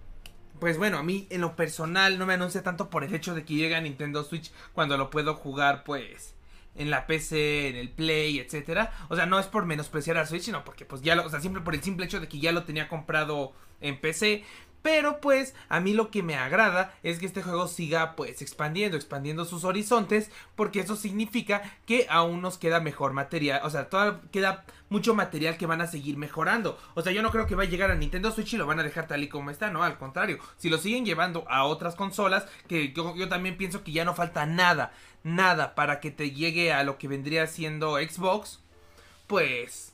[0.59, 3.43] pues bueno, a mí en lo personal no me anuncia tanto por el hecho de
[3.43, 6.35] que llegue a Nintendo Switch cuando lo puedo jugar pues
[6.75, 8.93] en la PC, en el Play, etcétera.
[9.09, 11.41] O sea, no es por menospreciar a Switch, sino porque pues ya lo, o sea,
[11.41, 14.45] siempre por el simple hecho de que ya lo tenía comprado en PC,
[14.83, 18.97] pero pues a mí lo que me agrada es que este juego siga pues expandiendo,
[18.97, 24.19] expandiendo sus horizontes, porque eso significa que aún nos queda mejor material, o sea, todavía
[24.31, 26.77] queda mucho material que van a seguir mejorando.
[26.93, 28.79] O sea, yo no creo que va a llegar a Nintendo Switch y lo van
[28.79, 31.95] a dejar tal y como está, no, al contrario, si lo siguen llevando a otras
[31.95, 34.91] consolas, que yo, yo también pienso que ya no falta nada,
[35.23, 38.59] nada para que te llegue a lo que vendría siendo Xbox,
[39.27, 39.92] pues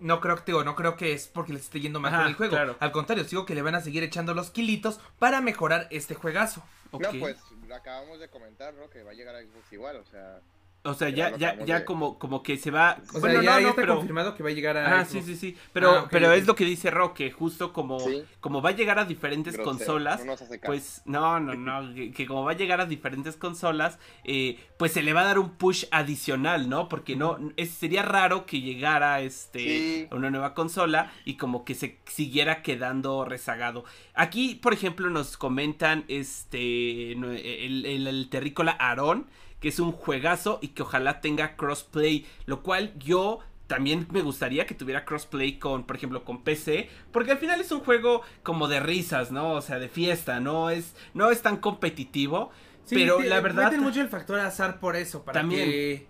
[0.00, 2.76] no creo, digo, no creo que es porque les esté yendo mal con el juego.
[2.80, 6.64] Al contrario, sigo que le van a seguir echando los kilitos para mejorar este juegazo.
[6.92, 7.36] No, pues
[7.74, 8.90] acabamos de comentar, ¿no?
[8.90, 10.40] Que va a llegar a Xbox igual, o sea.
[10.82, 12.96] O sea, ya, ya, ya como, como que se va.
[13.12, 15.00] O bueno, sea, ya, no, está confirmado que va a llegar a.
[15.00, 15.54] Ah, sí, sí, sí.
[15.74, 17.98] Pero, ah, pero es lo que dice Roque, justo como,
[18.40, 20.22] como va a llegar a diferentes consolas.
[20.64, 21.94] pues, no, no, no.
[22.14, 25.38] que, como va a llegar a diferentes consolas, eh, pues se le va a dar
[25.38, 26.88] un push adicional, ¿no?
[26.88, 31.98] Porque no, es, sería raro que llegara este una nueva consola y como que se
[32.06, 33.84] siguiera quedando rezagado.
[34.14, 39.26] Aquí, por ejemplo, nos comentan este el, el, el terrícola Aarón
[39.60, 44.66] que es un juegazo y que ojalá tenga crossplay, lo cual yo también me gustaría
[44.66, 48.66] que tuviera crossplay con, por ejemplo, con PC, porque al final es un juego como
[48.66, 49.52] de risas, ¿no?
[49.52, 52.50] O sea, de fiesta, no es no es tan competitivo,
[52.88, 56.08] pero la verdad mucho el factor azar por eso para que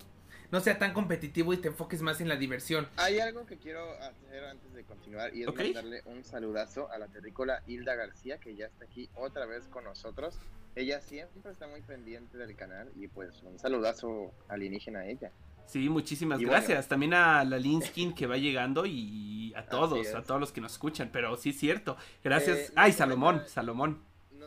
[0.50, 2.88] no sea tan competitivo y te enfoques más en la diversión.
[2.96, 7.06] Hay algo que quiero hacer antes de continuar y es darle un saludazo a la
[7.08, 10.38] terrícola Hilda García que ya está aquí otra vez con nosotros.
[10.76, 15.32] Ella siempre está muy pendiente del canal y pues un saludazo alienígena a ella.
[15.66, 16.88] Sí, muchísimas gracias.
[16.88, 20.72] También a la Linskin que va llegando y a todos, a todos los que nos
[20.72, 21.10] escuchan.
[21.12, 21.96] Pero sí es cierto.
[22.24, 22.58] Gracias.
[22.58, 24.02] Eh, Ay, Salomón, Salomón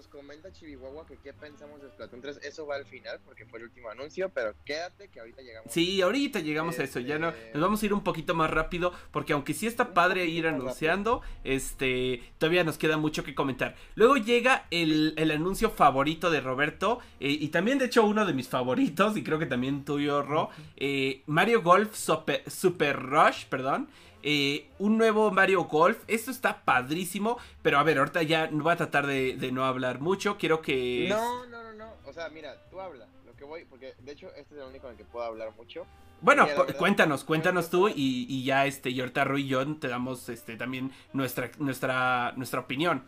[0.07, 2.39] comenta Chihuahua que qué pensamos de Splatoon 3.
[2.43, 5.71] Eso va al final porque fue el último anuncio, pero quédate que ahorita llegamos.
[5.71, 6.99] Sí, ahorita llegamos a eso.
[6.99, 9.93] Ya no, este, nos vamos a ir un poquito más rápido porque aunque sí está
[9.93, 13.75] padre ir anunciando, este, todavía nos queda mucho que comentar.
[13.95, 18.47] Luego llega el, anuncio favorito de Roberto eh, y también de hecho uno de mis
[18.47, 20.49] favoritos y creo que también tuyo, Ro.
[20.77, 23.89] Eh, Mario Golf Super, Super Rush, perdón.
[24.23, 26.03] Eh, un nuevo Mario Golf.
[26.07, 27.37] Esto está padrísimo.
[27.61, 30.37] Pero a ver, ahorita ya no voy a tratar de, no hablar mucho.
[30.37, 31.07] Quiero que.
[31.09, 31.93] No, no, no, no.
[32.05, 33.07] O sea, mira, tú habla.
[33.25, 33.65] Lo que voy.
[33.65, 35.85] Porque de hecho, este es el único en el que puedo hablar mucho.
[36.21, 36.47] Bueno,
[36.77, 40.93] cuéntanos, cuéntanos tú y, ya este, y ahorita Rui y yo te damos este también
[41.11, 43.05] nuestra, nuestra, nuestra opinión.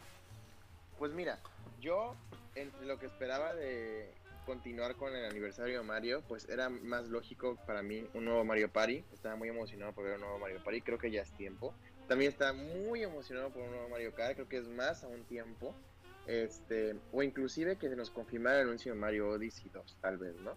[1.00, 1.40] Pues mira,
[1.80, 2.14] yo
[2.56, 4.14] entre lo que esperaba de
[4.46, 8.72] continuar con el aniversario de Mario, pues era más lógico para mí un nuevo Mario
[8.72, 9.04] Party.
[9.12, 11.74] Estaba muy emocionado por ver un nuevo Mario Party, creo que ya es tiempo.
[12.08, 15.24] También estaba muy emocionado por un nuevo Mario Kart, creo que es más a un
[15.24, 15.76] tiempo.
[16.28, 20.36] Este, o inclusive que se nos confirmara el anuncio de Mario Odyssey 2, tal vez,
[20.38, 20.54] ¿no?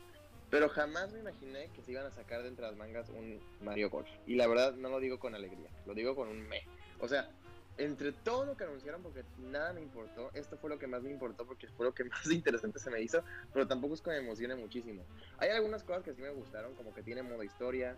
[0.50, 3.90] Pero jamás me imaginé que se iban a sacar de entre las mangas un Mario
[3.90, 4.08] Golf.
[4.26, 6.62] Y la verdad no lo digo con alegría, lo digo con un me.
[7.00, 7.30] O sea,
[7.78, 11.10] entre todo lo que anunciaron, porque nada me importó, esto fue lo que más me
[11.10, 13.22] importó porque fue lo que más interesante se me hizo,
[13.52, 15.04] pero tampoco es que me emocione muchísimo.
[15.38, 17.96] Hay algunas cosas que sí me gustaron, como que tiene modo historia,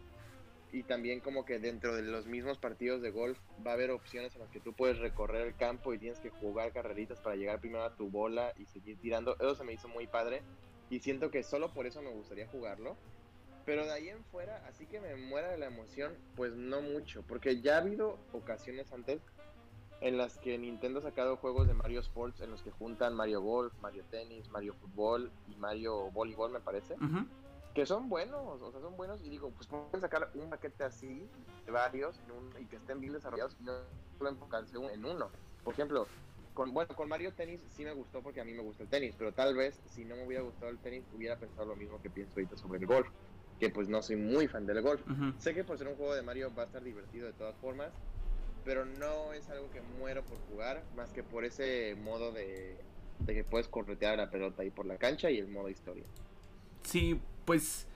[0.72, 4.35] y también como que dentro de los mismos partidos de golf va a haber opciones
[4.35, 7.61] en las que tú puedes recorrer el campo y tienes que jugar carreritas para llegar
[7.61, 9.35] primero a tu bola y seguir tirando.
[9.41, 10.43] Eso se me hizo muy padre
[10.89, 12.97] y siento que solo por eso me gustaría jugarlo.
[13.66, 17.22] Pero de ahí en fuera, así que me muera de la emoción, pues no mucho,
[17.22, 19.20] porque ya ha habido ocasiones antes
[20.01, 23.42] en las que Nintendo ha sacado juegos de Mario Sports en los que juntan Mario
[23.42, 26.96] Golf, Mario Tennis, Mario Fútbol y Mario Voleibol, me parece
[27.74, 31.28] que son buenos, o sea, son buenos y digo, pues pueden sacar un paquete así
[31.64, 32.18] de varios
[32.59, 33.72] y que estén bien desarrollados y no
[34.18, 35.30] solo enfocarse en uno.
[35.62, 36.07] Por ejemplo,
[36.55, 39.14] con, bueno, con Mario Tennis sí me gustó porque a mí me gusta el tenis,
[39.16, 42.11] pero tal vez si no me hubiera gustado el tenis hubiera pensado lo mismo que
[42.11, 43.07] pienso ahorita sobre el golf,
[43.61, 45.03] que pues no soy muy fan del golf.
[45.38, 47.92] Sé que por ser un juego de Mario va a estar divertido de todas formas,
[48.64, 52.76] pero no es algo que muero por jugar, más que por ese modo de,
[53.20, 56.04] de que puedes corretear la pelota ahí por la cancha y el modo historia.
[56.82, 57.86] Sí, pues...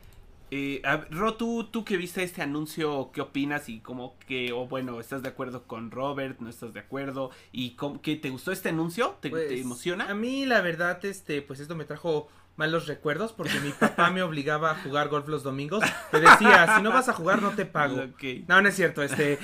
[0.50, 3.68] Eh, Ro, ¿tú, tú que viste este anuncio, ¿qué opinas?
[3.68, 6.38] Y como que, o bueno, ¿estás de acuerdo con Robert?
[6.38, 7.30] ¿No estás de acuerdo?
[7.50, 9.16] ¿Y cómo, que te gustó este anuncio?
[9.20, 10.08] ¿Te, pues, emociona?
[10.08, 14.22] A mí, la verdad, este, pues esto me trajo malos recuerdos porque mi papá me
[14.22, 15.82] obligaba a jugar golf los domingos.
[16.12, 17.96] Me decía, si no vas a jugar, no te pago.
[18.46, 19.02] No, no es cierto.
[19.02, 19.38] Este,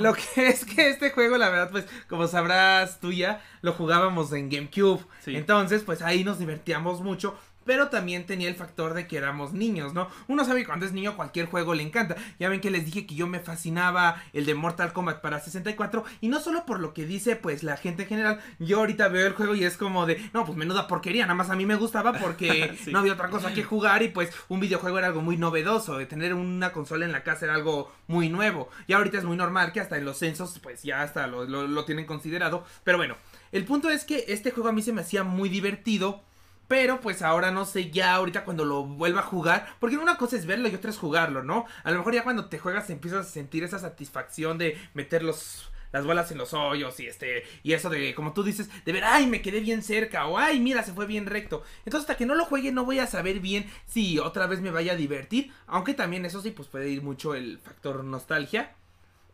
[0.00, 4.32] lo que es que este juego, la verdad, pues, como sabrás tú ya, lo jugábamos
[4.32, 5.04] en GameCube.
[5.26, 9.94] Entonces, pues ahí nos divertíamos mucho pero también tenía el factor de que éramos niños,
[9.94, 10.08] ¿no?
[10.28, 12.16] Uno sabe que cuando es niño cualquier juego le encanta.
[12.38, 16.04] Ya ven que les dije que yo me fascinaba el de Mortal Kombat para 64
[16.20, 19.26] y no solo por lo que dice pues la gente en general, yo ahorita veo
[19.26, 21.76] el juego y es como de, no, pues menuda porquería, nada más a mí me
[21.76, 25.36] gustaba porque no había otra cosa que jugar y pues un videojuego era algo muy
[25.36, 28.68] novedoso, de tener una consola en la casa era algo muy nuevo.
[28.86, 31.84] Y ahorita es muy normal que hasta en los censos pues ya hasta lo, lo
[31.84, 33.16] tienen considerado, pero bueno,
[33.52, 36.22] el punto es que este juego a mí se me hacía muy divertido
[36.68, 39.66] pero pues ahora no sé ya ahorita cuando lo vuelva a jugar.
[39.80, 41.66] Porque una cosa es verlo y otra es jugarlo, ¿no?
[41.82, 45.70] A lo mejor ya cuando te juegas empiezas a sentir esa satisfacción de meter los,
[45.94, 49.04] las bolas en los hoyos y este y eso de como tú dices de ver
[49.04, 52.26] ay me quedé bien cerca o ay mira se fue bien recto entonces hasta que
[52.26, 55.52] no lo juegue no voy a saber bien si otra vez me vaya a divertir
[55.68, 58.74] aunque también eso sí pues puede ir mucho el factor nostalgia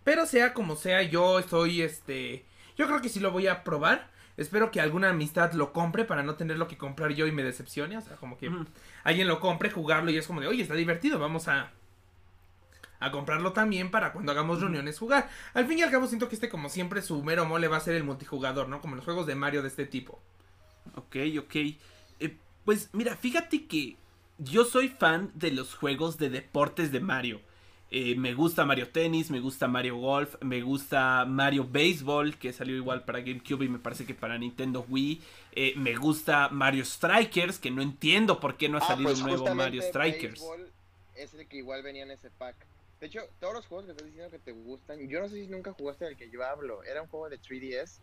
[0.05, 2.45] pero sea como sea yo estoy este
[2.77, 4.11] yo creo que sí lo voy a probar
[4.41, 7.99] Espero que alguna amistad lo compre para no tenerlo que comprar yo y me decepcione.
[7.99, 8.51] O sea, como que
[9.05, 11.73] alguien lo compre, jugarlo y es como de, oye, está divertido, vamos a,
[13.01, 15.29] a comprarlo también para cuando hagamos reuniones jugar.
[15.53, 17.81] Al fin y al cabo siento que este como siempre su mero mole va a
[17.81, 18.81] ser el multijugador, ¿no?
[18.81, 20.23] Como los juegos de Mario de este tipo.
[20.95, 21.57] Ok, ok.
[22.21, 23.99] Eh, pues mira, fíjate que
[24.39, 27.43] yo soy fan de los juegos de deportes de Mario.
[27.93, 32.77] Eh, me gusta Mario Tennis, me gusta Mario Golf, me gusta Mario Baseball, que salió
[32.77, 35.21] igual para GameCube y me parece que para Nintendo Wii.
[35.53, 39.21] Eh, me gusta Mario Strikers, que no entiendo por qué no ha ah, salido pues
[39.21, 40.41] un nuevo Mario Strikers.
[41.17, 42.55] Es el que igual venía en ese pack.
[43.01, 45.47] De hecho, todos los juegos que estás diciendo que te gustan, yo no sé si
[45.49, 46.85] nunca jugaste el que yo hablo.
[46.85, 47.99] Era un juego de 3DS,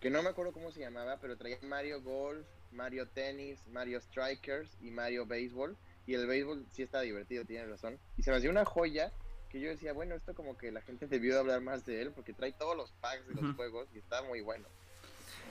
[0.00, 4.70] que no me acuerdo cómo se llamaba, pero traía Mario Golf, Mario Tennis, Mario Strikers
[4.80, 5.76] y Mario Baseball.
[6.06, 7.98] Y el béisbol sí está divertido, tienes razón.
[8.16, 9.12] Y se me hacía una joya
[9.52, 12.12] que yo decía, bueno, esto como que la gente debió de hablar más de él
[12.12, 14.64] porque trae todos los packs de los juegos y está muy bueno.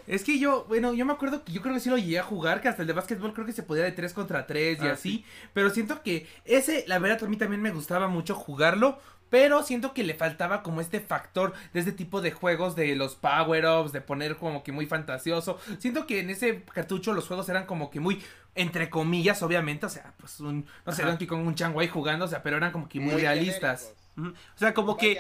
[0.08, 2.24] Es que yo, bueno, yo me acuerdo que yo creo que sí lo llegué a
[2.24, 4.88] jugar, que hasta el de básquetbol creo que se podía de 3 contra 3 y
[4.88, 8.99] ah, así, pero siento que ese, la verdad, a mí también me gustaba mucho jugarlo,
[9.32, 13.15] pero siento que le faltaba como este factor de este tipo de juegos de los
[13.15, 15.57] power-ups, de poner como que muy fantasioso.
[15.79, 18.21] Siento que en ese cartucho los juegos eran como que muy
[18.53, 22.25] entre comillas, obviamente, o sea, pues un, no sé, Donkey Kong, un chango ahí jugando,
[22.25, 23.93] o sea, pero eran como que muy, realistas.
[24.17, 25.17] O sea, como que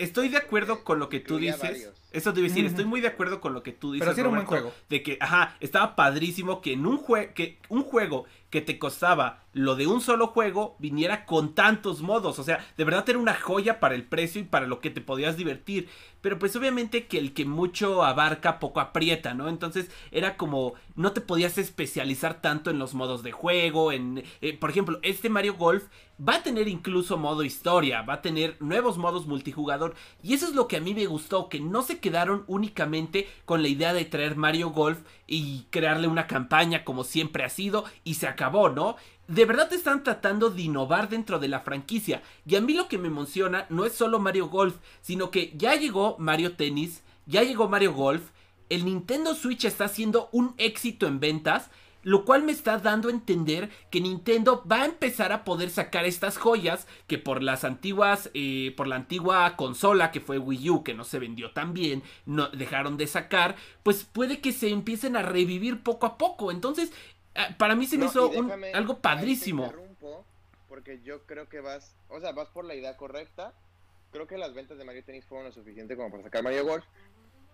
[0.00, 1.90] estoy de acuerdo con lo que tú dices.
[2.12, 4.08] Eso te decir, estoy muy de acuerdo con lo que tú dices.
[4.08, 4.72] Pero era un buen juego.
[4.88, 9.44] De que, ajá, estaba padrísimo que en un, juego que un juego que te costaba
[9.52, 12.38] lo de un solo juego viniera con tantos modos.
[12.38, 15.00] O sea, de verdad era una joya para el precio y para lo que te
[15.00, 15.88] podías divertir.
[16.20, 19.48] Pero pues obviamente que el que mucho abarca poco aprieta, ¿no?
[19.48, 23.92] Entonces era como no te podías especializar tanto en los modos de juego.
[23.92, 25.84] En, eh, por ejemplo, este Mario Golf
[26.18, 29.94] va a tener incluso modo historia, va a tener nuevos modos multijugador.
[30.22, 33.62] Y eso es lo que a mí me gustó, que no se quedaron únicamente con
[33.62, 38.14] la idea de traer Mario Golf y crearle una campaña como siempre ha sido y
[38.14, 38.96] se acabó, ¿no?
[39.28, 42.22] De verdad están tratando de innovar dentro de la franquicia.
[42.46, 45.74] Y a mí lo que me emociona no es solo Mario Golf, sino que ya
[45.74, 48.22] llegó Mario Tennis, ya llegó Mario Golf,
[48.68, 51.70] el Nintendo Switch está siendo un éxito en ventas
[52.06, 56.04] lo cual me está dando a entender que Nintendo va a empezar a poder sacar
[56.04, 60.84] estas joyas que por las antiguas, eh, por la antigua consola que fue Wii U,
[60.84, 65.16] que no se vendió tan bien, no dejaron de sacar, pues puede que se empiecen
[65.16, 66.52] a revivir poco a poco.
[66.52, 66.92] Entonces,
[67.34, 69.72] eh, para mí se me No, hizo un- algo padrísimo.
[70.68, 73.52] Porque yo creo que vas, o sea, vas por la idea correcta.
[74.12, 76.84] Creo que las ventas de Mario Tennis fueron lo suficiente como para sacar Mario Golf.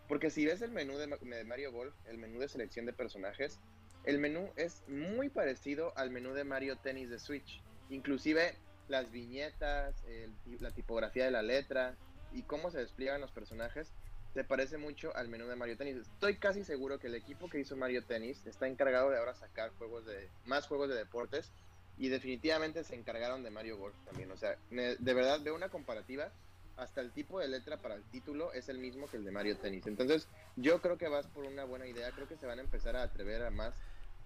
[0.09, 1.07] Porque si ves el menú de
[1.47, 3.59] Mario Golf, el menú de selección de personajes,
[4.05, 7.63] el menú es muy parecido al menú de Mario Tennis de Switch.
[7.91, 8.57] Inclusive
[8.89, 11.97] las viñetas, el la tipografía de la letra
[12.33, 13.93] y cómo se despliegan los personajes
[14.35, 15.97] se parece mucho al menú de Mario Tennis.
[15.97, 19.71] Estoy casi seguro que el equipo que hizo Mario Tennis está encargado de ahora sacar
[19.77, 21.53] juegos de más juegos de deportes
[21.99, 24.31] y definitivamente se encargaron de Mario Golf también.
[24.31, 26.33] O sea, de verdad veo una comparativa.
[26.75, 29.59] Hasta el tipo de letra para el título es el mismo que el de Mario
[29.59, 29.87] Tennis.
[29.87, 30.27] Entonces,
[30.57, 32.11] yo creo que vas por una buena idea.
[32.13, 33.75] Creo que se van a empezar a atrever a más.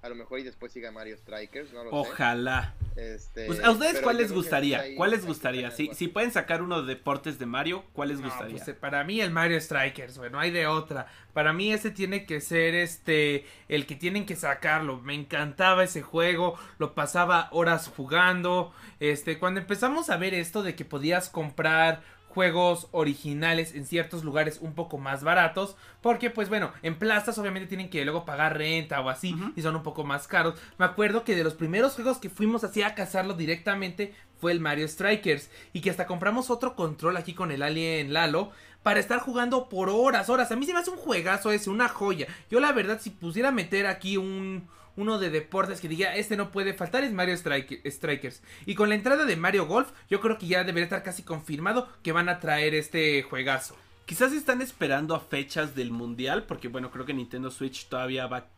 [0.03, 1.97] A lo mejor y después siga Mario Strikers, no lo sé.
[1.97, 2.75] Ojalá.
[2.97, 4.81] Este, Pues, ¿A ustedes cuál les gustaría?
[4.81, 5.71] ahí ¿Cuál les gustaría?
[5.73, 8.57] Si, si pueden sacar uno de deportes de Mario, ¿cuál les No, gustaría?
[8.57, 11.09] pues, eh, para mí el Mario Strikers, bueno, hay de otra.
[11.33, 15.01] Para mí ese tiene que ser este el que tienen que sacarlo.
[15.01, 18.73] Me encantaba ese juego, lo pasaba horas jugando.
[19.01, 22.03] Este, cuando empezamos a ver esto de que podías comprar
[22.37, 27.67] juegos originales en ciertos lugares un poco más baratos, porque pues bueno, en plazas obviamente
[27.67, 30.61] tienen que luego pagar renta o así y son un poco más caros.
[30.77, 34.61] Me acuerdo que de los primeros juegos que fuimos así a cazarlo directamente fue el
[34.61, 38.51] Mario Strikers y que hasta compramos otro control aquí con el Alien Lalo
[38.83, 40.53] para estar jugando por horas, horas.
[40.53, 42.27] A mí se me hace un juegazo ese, una joya.
[42.51, 46.51] Yo la verdad si pusiera meter aquí un uno de deportes que diga, este no
[46.51, 48.43] puede faltar es Mario Strike- Strikers.
[48.65, 51.89] Y con la entrada de Mario Golf, yo creo que ya debería estar casi confirmado
[52.03, 53.77] que van a traer este juegazo.
[54.07, 58.49] Quizás están esperando a fechas del mundial, porque bueno, creo que Nintendo Switch todavía va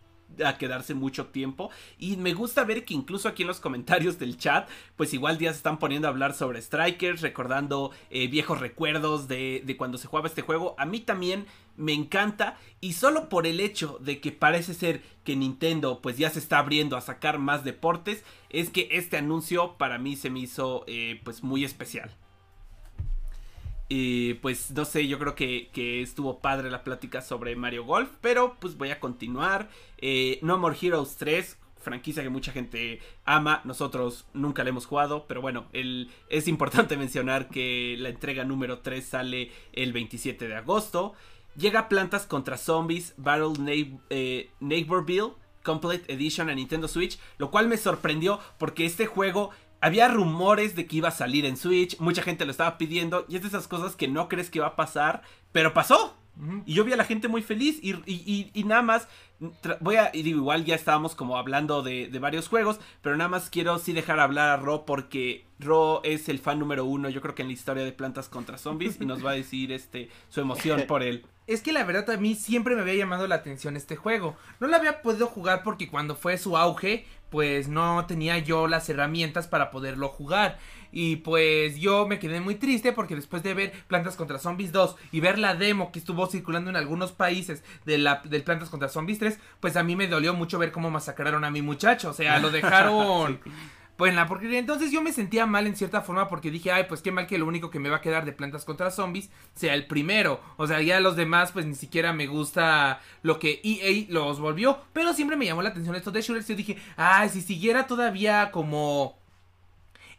[0.44, 1.70] a quedarse mucho tiempo.
[1.98, 5.50] Y me gusta ver que incluso aquí en los comentarios del chat, pues igual ya
[5.52, 10.06] se están poniendo a hablar sobre Strikers, recordando eh, viejos recuerdos de, de cuando se
[10.06, 10.74] jugaba este juego.
[10.78, 11.46] A mí también
[11.78, 12.58] me encanta.
[12.80, 16.58] Y solo por el hecho de que parece ser que Nintendo pues ya se está
[16.58, 21.20] abriendo a sacar más deportes, es que este anuncio para mí se me hizo eh,
[21.24, 22.14] pues muy especial.
[23.88, 25.70] Y pues no sé, yo creo que,
[26.02, 29.70] estuvo padre la plática sobre Mario Golf, pero pues voy a continuar.
[29.96, 35.26] Eh, no More Heroes 3, franquicia que mucha gente ama, nosotros nunca la hemos jugado,
[35.26, 41.14] pero bueno, es importante mencionar que la entrega número 3 sale el 27 de agosto.
[41.58, 45.32] Llega Plantas contra Zombies Battle Neigh- eh, Neighborville
[45.64, 49.50] Complete Edition a Nintendo Switch, lo cual me sorprendió porque este juego
[49.80, 53.36] había rumores de que iba a salir en Switch, mucha gente lo estaba pidiendo y
[53.36, 56.14] es de esas cosas que no crees que va a pasar, pero pasó.
[56.66, 59.08] Y yo vi a la gente muy feliz y, y- y- y nada más,
[59.80, 63.76] voy a, igual ya estábamos como hablando de, de varios juegos, pero nada más quiero
[63.80, 67.42] sí dejar hablar a Ro porque Ro es el fan número uno, yo creo que
[67.42, 70.84] en la historia de Plantas contra Zombies y nos va a decir este su emoción
[70.86, 71.26] por él.
[71.48, 74.36] Es que la verdad a mí siempre me había llamado la atención este juego.
[74.60, 78.86] No lo había podido jugar porque cuando fue su auge, pues no tenía yo las
[78.90, 80.58] herramientas para poderlo jugar.
[80.92, 84.96] Y pues yo me quedé muy triste porque después de ver Plantas contra Zombies 2
[85.10, 88.90] y ver la demo que estuvo circulando en algunos países de la, del Plantas contra
[88.90, 92.10] Zombies 3, pues a mí me dolió mucho ver cómo masacraron a mi muchacho.
[92.10, 93.40] O sea, lo dejaron...
[93.98, 94.60] Pues en la porquería.
[94.60, 97.36] Entonces yo me sentía mal en cierta forma porque dije, ay, pues qué mal que
[97.36, 100.40] lo único que me va a quedar de plantas contra zombies sea el primero.
[100.56, 104.78] O sea, ya los demás, pues ni siquiera me gusta lo que EA los volvió.
[104.92, 106.46] Pero siempre me llamó la atención esto de shooters.
[106.46, 109.18] Yo dije, ay, si siguiera todavía como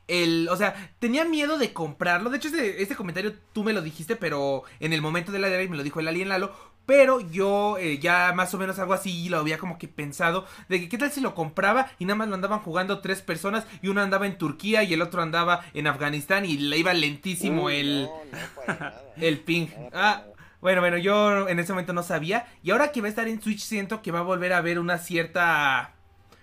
[0.09, 2.29] el, o sea, tenía miedo de comprarlo.
[2.29, 5.47] De hecho, este, este comentario tú me lo dijiste, pero en el momento de la
[5.47, 6.53] direct me lo dijo el Alien Lalo.
[6.89, 10.47] Pero yo eh, ya más o menos algo así lo había como que pensado.
[10.69, 13.67] De que qué tal si lo compraba y nada más lo andaban jugando tres personas.
[13.83, 17.65] Y uno andaba en Turquía y el otro andaba en Afganistán y le iba lentísimo
[17.65, 19.03] Uy, el, No, no, para nada.
[19.17, 19.67] el ping.
[19.93, 20.23] Ah,
[20.61, 22.47] bueno, bueno, yo en ese momento no sabía.
[22.63, 24.79] Y ahora que va a estar en Switch, siento que va a volver a haber
[24.79, 25.93] una cierta.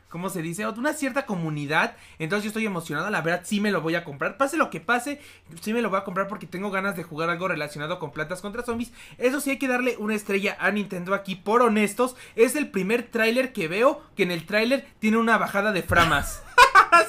[0.08, 0.66] ¿Cómo se dice?
[0.66, 1.96] Una cierta comunidad.
[2.18, 3.10] Entonces yo estoy emocionado.
[3.10, 4.36] La verdad, sí me lo voy a comprar.
[4.36, 5.20] Pase lo que pase,
[5.60, 8.40] sí me lo voy a comprar porque tengo ganas de jugar algo relacionado con plantas
[8.40, 8.92] contra zombies.
[9.18, 12.14] Eso sí, hay que darle una estrella a Nintendo aquí, por honestos.
[12.36, 16.42] Es el primer tráiler que veo que en el tráiler tiene una bajada de framas.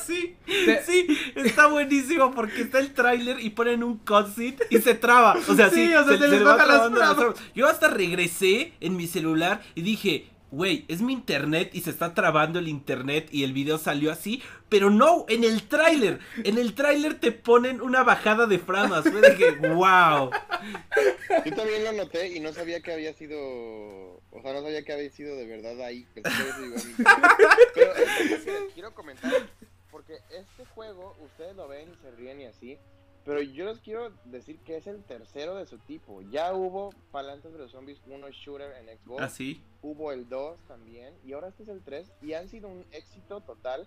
[0.06, 4.96] Sí, Te- sí, está buenísimo porque está el tráiler y ponen un cutscene y se
[4.96, 5.38] traba.
[5.48, 7.36] O sea, sí, Sí, o sea, se les bajan las frames.
[7.56, 12.14] Yo hasta regresé en mi celular y dije, güey, es mi internet y se está
[12.14, 16.74] trabando el internet y el video salió así, pero no, en el tráiler, en el
[16.74, 20.32] tráiler te ponen una bajada de framas, fue de que, wow.
[21.46, 24.94] Yo también lo noté y no sabía que había sido, o sea, no sabía que
[24.94, 26.06] había sido de verdad ahí.
[27.74, 27.94] Pero
[28.74, 29.32] quiero comentar,
[29.92, 32.78] porque este juego, ustedes lo ven y se ríen y así,
[33.28, 36.22] pero yo les quiero decir que es el tercero de su tipo.
[36.32, 39.22] Ya hubo Palantes de los Zombies 1 Shooter en Xbox.
[39.22, 39.62] ¿Ah, sí?
[39.82, 41.14] Hubo el 2 también.
[41.26, 42.10] Y ahora este es el 3.
[42.22, 43.86] Y han sido un éxito total.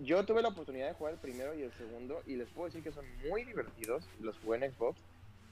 [0.00, 2.22] Yo tuve la oportunidad de jugar el primero y el segundo.
[2.26, 4.04] Y les puedo decir que son muy divertidos.
[4.20, 4.98] Los jugué en Xbox.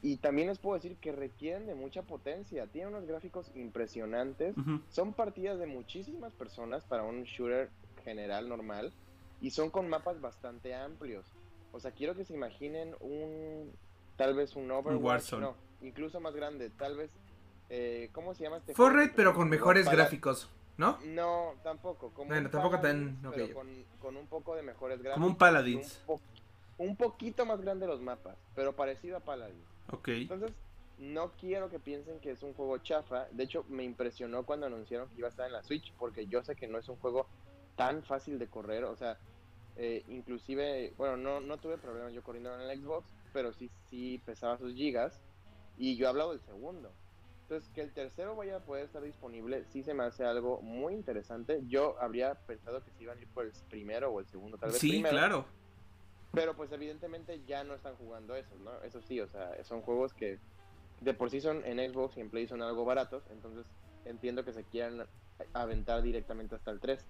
[0.02, 2.66] Y también les puedo decir que requieren de mucha potencia.
[2.66, 4.56] Tienen unos gráficos impresionantes.
[4.90, 7.70] Son partidas de muchísimas personas para un shooter
[8.02, 8.92] general normal.
[9.40, 11.31] Y son con mapas bastante amplios.
[11.72, 13.72] O sea, quiero que se imaginen un,
[14.16, 17.10] tal vez un Overwatch, no, incluso más grande, tal vez,
[17.70, 18.74] eh, ¿cómo se llama este?
[18.74, 20.98] Fortnite, pero con mejores gráficos, ¿no?
[21.04, 22.10] No, tampoco.
[22.10, 23.18] Como bueno, tampoco tan...
[23.34, 23.54] Pero
[24.00, 25.14] con, un poco de mejores gráficos.
[25.14, 26.02] Como un Paladins.
[26.76, 29.66] Un, poquito más grande los mapas, pero parecido a Paladins.
[29.90, 30.08] Ok.
[30.08, 30.52] Entonces,
[30.98, 33.26] no quiero que piensen que es un juego chafa.
[33.30, 36.42] De hecho, me impresionó cuando anunciaron que iba a estar en la Switch, porque yo
[36.42, 37.26] sé que no es un juego
[37.76, 38.84] tan fácil de correr.
[38.84, 39.16] O sea,
[39.76, 44.20] eh, inclusive, bueno, no, no tuve problemas yo corriendo en el Xbox, pero sí, sí
[44.24, 45.20] pesaba sus gigas.
[45.78, 46.92] Y yo he hablado del segundo.
[47.42, 50.94] Entonces, que el tercero vaya a poder estar disponible, sí se me hace algo muy
[50.94, 51.60] interesante.
[51.66, 54.70] Yo habría pensado que se iban a ir por el primero o el segundo, tal
[54.70, 54.78] vez.
[54.78, 55.46] Sí, claro.
[56.32, 58.82] Pero pues evidentemente ya no están jugando eso, ¿no?
[58.82, 60.38] Eso sí, o sea, son juegos que
[61.00, 63.66] de por sí son en Xbox y en Play son algo baratos, entonces
[64.04, 65.06] entiendo que se quieran
[65.52, 67.06] aventar directamente hasta el 3.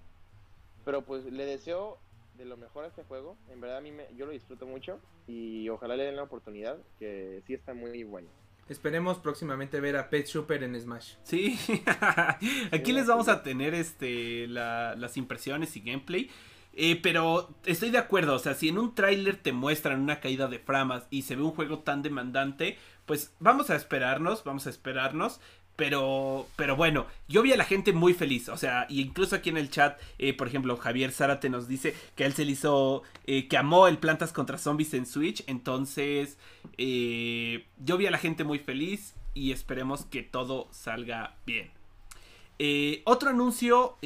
[0.83, 1.99] Pero pues le deseo
[2.37, 3.37] de lo mejor a este juego.
[3.49, 6.77] En verdad a mí me, yo lo disfruto mucho y ojalá le den la oportunidad,
[6.99, 8.29] que sí está muy bueno.
[8.69, 11.15] Esperemos próximamente ver a Pet Super en Smash.
[11.23, 11.59] Sí,
[12.71, 16.29] aquí les vamos a tener este las impresiones y gameplay.
[16.75, 20.47] Eh, pero estoy de acuerdo, o sea, si en un tráiler te muestran una caída
[20.47, 24.71] de framas y se ve un juego tan demandante, pues vamos a esperarnos, vamos a
[24.71, 25.39] esperarnos.
[25.75, 29.49] Pero, pero bueno, yo vi a la gente muy feliz, o sea, y incluso aquí
[29.49, 33.01] en el chat, eh, por ejemplo, Javier Zárate nos dice que él se le hizo,
[33.25, 36.37] eh, que amó el Plantas contra Zombies en Switch, entonces
[36.77, 41.71] eh, yo vi a la gente muy feliz y esperemos que todo salga bien.
[43.05, 43.97] otro anuncio,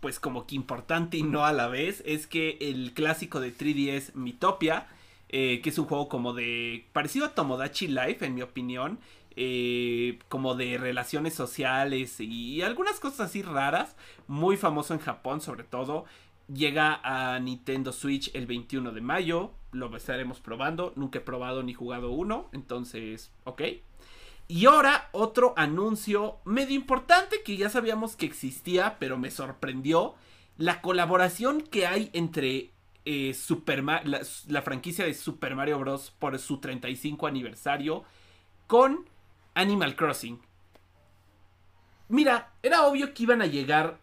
[0.00, 4.14] pues como que importante y no a la vez, es que el clásico de 3DS
[4.14, 4.86] Mitopia,
[5.28, 8.98] que es un juego como de, parecido a Tomodachi Life en mi opinión,
[9.36, 15.64] eh, como de relaciones sociales y algunas cosas así raras, muy famoso en Japón sobre
[15.64, 16.04] todo.
[16.52, 21.74] Llega a Nintendo Switch el 21 de mayo, lo estaremos probando, nunca he probado ni
[21.74, 23.62] jugado uno, entonces, ok.
[24.48, 30.16] Y ahora otro anuncio medio importante que ya sabíamos que existía, pero me sorprendió,
[30.58, 32.72] la colaboración que hay entre
[33.04, 34.02] eh, Super la,
[34.48, 36.10] la franquicia de Super Mario Bros.
[36.18, 38.04] por su 35 aniversario
[38.66, 39.09] con
[39.60, 40.40] Animal Crossing.
[42.08, 43.98] Mira, era obvio que iban a llegar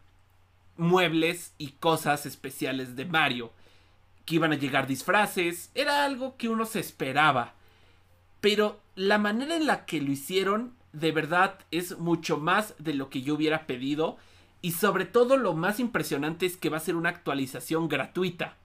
[0.77, 3.51] muebles y cosas especiales de Mario.
[4.25, 5.71] Que iban a llegar disfraces.
[5.73, 7.53] Era algo que uno se esperaba.
[8.39, 13.09] Pero la manera en la que lo hicieron, de verdad, es mucho más de lo
[13.09, 14.17] que yo hubiera pedido.
[14.61, 18.55] Y sobre todo lo más impresionante es que va a ser una actualización gratuita.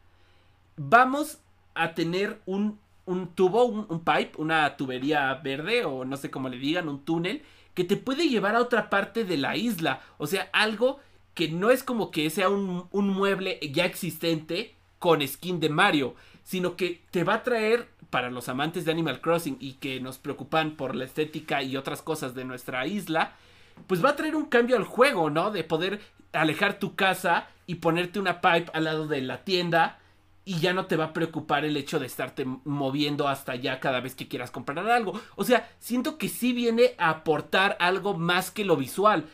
[0.77, 1.39] Vamos
[1.75, 6.59] a tener un un tubo, un, pipe, una tubería verde o no sé cómo le
[6.59, 7.43] digan, un túnel
[7.75, 10.01] que te puede llevar a otra parte de la isla.
[10.19, 11.01] O sea, algo
[11.35, 16.15] que no es como que sea un, un mueble ya existente con skin de Mario,
[16.45, 20.19] sino que te va a traer para los amantes de Animal Crossing y que nos
[20.19, 23.33] preocupan por la estética y otras cosas de nuestra isla,
[23.87, 25.51] pues va a traer un cambio al juego, ¿no?
[25.51, 26.01] De poder
[26.33, 29.99] alejar tu casa y ponerte una pipe al lado de la tienda
[30.45, 34.01] y ya no te va a preocupar el hecho de estarte moviendo hasta allá cada
[34.01, 35.21] vez que quieras comprar algo.
[35.37, 39.27] O sea, siento que sí viene a aportar algo más que lo visual.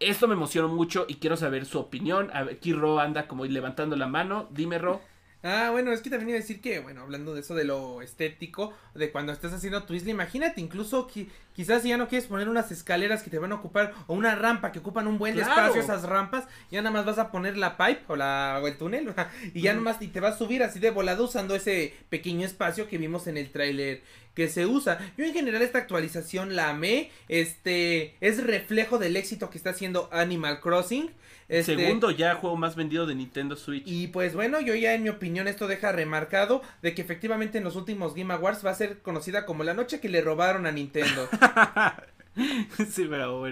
[0.00, 2.30] Esto me emocionó mucho y quiero saber su opinión.
[2.34, 4.48] aquí Ro anda como levantando la mano.
[4.50, 5.00] Dime, Ro.
[5.44, 8.00] Ah, bueno, es que también iba a decir que, bueno, hablando de eso de lo
[8.00, 12.28] estético, de cuando estás haciendo tu isla, imagínate, incluso que quizás si ya no quieres
[12.28, 15.38] poner unas escaleras que te van a ocupar, o una rampa que ocupan un buen
[15.38, 18.76] espacio esas rampas, ya nada más vas a poner la pipe o, la, o el
[18.76, 19.14] túnel,
[19.54, 22.88] y ya nomás y te vas a subir así de volado usando ese pequeño espacio
[22.88, 24.02] que vimos en el tráiler
[24.34, 24.98] que se usa.
[25.16, 30.08] Yo en general esta actualización la amé, este, es reflejo del éxito que está haciendo
[30.12, 31.10] Animal Crossing.
[31.48, 33.82] Este, Segundo ya juego más vendido de Nintendo Switch.
[33.84, 37.64] Y pues bueno, yo ya en mi opinión esto deja remarcado de que efectivamente en
[37.64, 40.72] los últimos Game Awards va a ser conocida como la noche que le robaron a
[40.72, 41.28] Nintendo.
[42.90, 43.42] sí, bueno.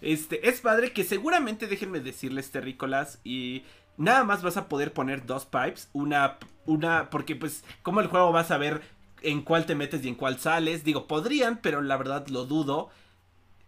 [0.00, 3.64] Este, es padre que seguramente, déjenme decirles, terrícolas, y
[3.96, 8.32] nada más vas a poder poner dos pipes, una, una, porque pues, como el juego
[8.32, 8.82] vas a ver
[9.22, 12.90] en cuál te metes y en cuál sales, digo, podrían, pero la verdad lo dudo.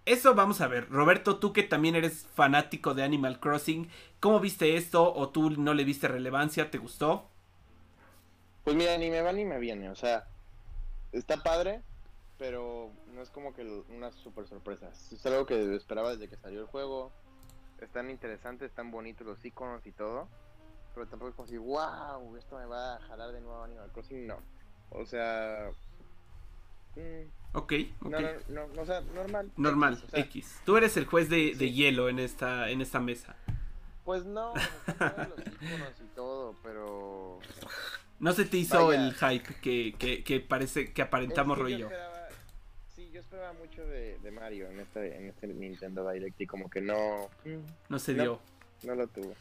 [0.05, 0.89] Eso vamos a ver.
[0.89, 3.89] Roberto, tú que también eres fanático de Animal Crossing,
[4.19, 5.15] ¿cómo viste esto?
[5.15, 6.71] ¿O tú no le viste relevancia?
[6.71, 7.29] ¿Te gustó?
[8.65, 9.91] Pues mira, ni me va ni me viene.
[9.91, 10.27] O sea,
[11.13, 11.83] está padre,
[12.37, 14.91] pero no es como que una super sorpresa.
[14.91, 17.13] Es algo que esperaba desde que salió el juego.
[17.81, 20.29] Están interesantes, están bonitos los iconos y todo.
[20.95, 24.27] Pero tampoco es como si, wow, esto me va a jalar de nuevo Animal Crossing.
[24.27, 24.39] No.
[24.91, 25.71] O sea.
[26.97, 28.11] Mm, ok, ok.
[28.11, 29.51] No, no, no, o sea, normal.
[29.57, 30.61] Normal, X.
[30.65, 33.37] Tú eres el juez de, de, hielo en esta, en esta mesa.
[34.05, 37.39] Pues no, los iconos y todo, pero.
[38.19, 41.89] No se te hizo el hype que, que, que, parece que aparentamos rollo.
[41.89, 42.12] Sí, yo
[43.43, 47.29] esperaba mucho de, de, Mario en este, en este Nintendo Direct y como que no.
[47.89, 48.41] No se dio.
[48.85, 49.35] No, lo tuvo.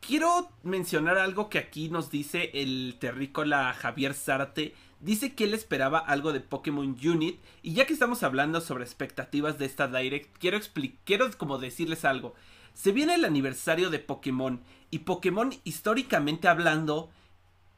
[0.00, 4.74] Quiero mencionar algo que aquí nos dice el terrícola Javier Zárate.
[5.00, 7.40] Dice que él esperaba algo de Pokémon Unit.
[7.62, 10.60] Y ya que estamos hablando sobre expectativas de esta Direct, quiero,
[11.04, 12.34] quiero como decirles algo.
[12.74, 14.60] Se viene el aniversario de Pokémon.
[14.90, 17.10] Y Pokémon, históricamente hablando,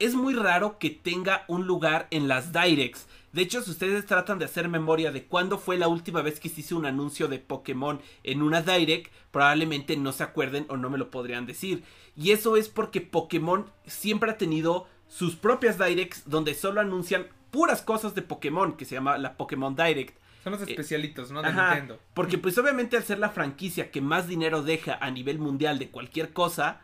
[0.04, 3.06] es muy raro que tenga un lugar en las directs.
[3.32, 6.48] De hecho, si ustedes tratan de hacer memoria de cuándo fue la última vez que
[6.48, 10.90] se hizo un anuncio de Pokémon en una direct, probablemente no se acuerden o no
[10.90, 11.84] me lo podrían decir.
[12.16, 17.80] Y eso es porque Pokémon siempre ha tenido sus propias directs donde solo anuncian puras
[17.80, 20.18] cosas de Pokémon, que se llama la Pokémon Direct.
[20.42, 21.42] Son los especialitos, ¿no?
[21.42, 22.00] De Nintendo.
[22.14, 25.90] Porque pues obviamente al ser la franquicia que más dinero deja a nivel mundial de
[25.90, 26.80] cualquier cosa,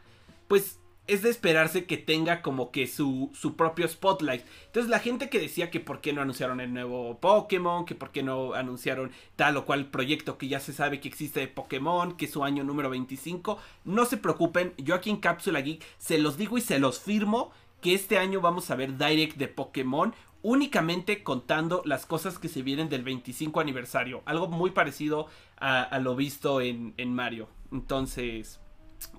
[0.47, 0.78] pues
[1.09, 4.45] es de esperarse que tenga como que su, su propio spotlight.
[4.67, 8.13] Entonces la gente que decía que por qué no anunciaron el nuevo Pokémon, que por
[8.13, 12.17] qué no anunciaron tal o cual proyecto que ya se sabe que existe de Pokémon,
[12.17, 16.19] que es su año número 25, no se preocupen, yo aquí en Cápsula Geek se
[16.19, 17.51] los digo y se los firmo
[17.81, 22.63] que este año vamos a ver Direct de Pokémon únicamente contando las cosas que se
[22.63, 27.49] vienen del 25 aniversario, algo muy parecido a, lo visto en, en Mario.
[27.73, 28.61] Entonces,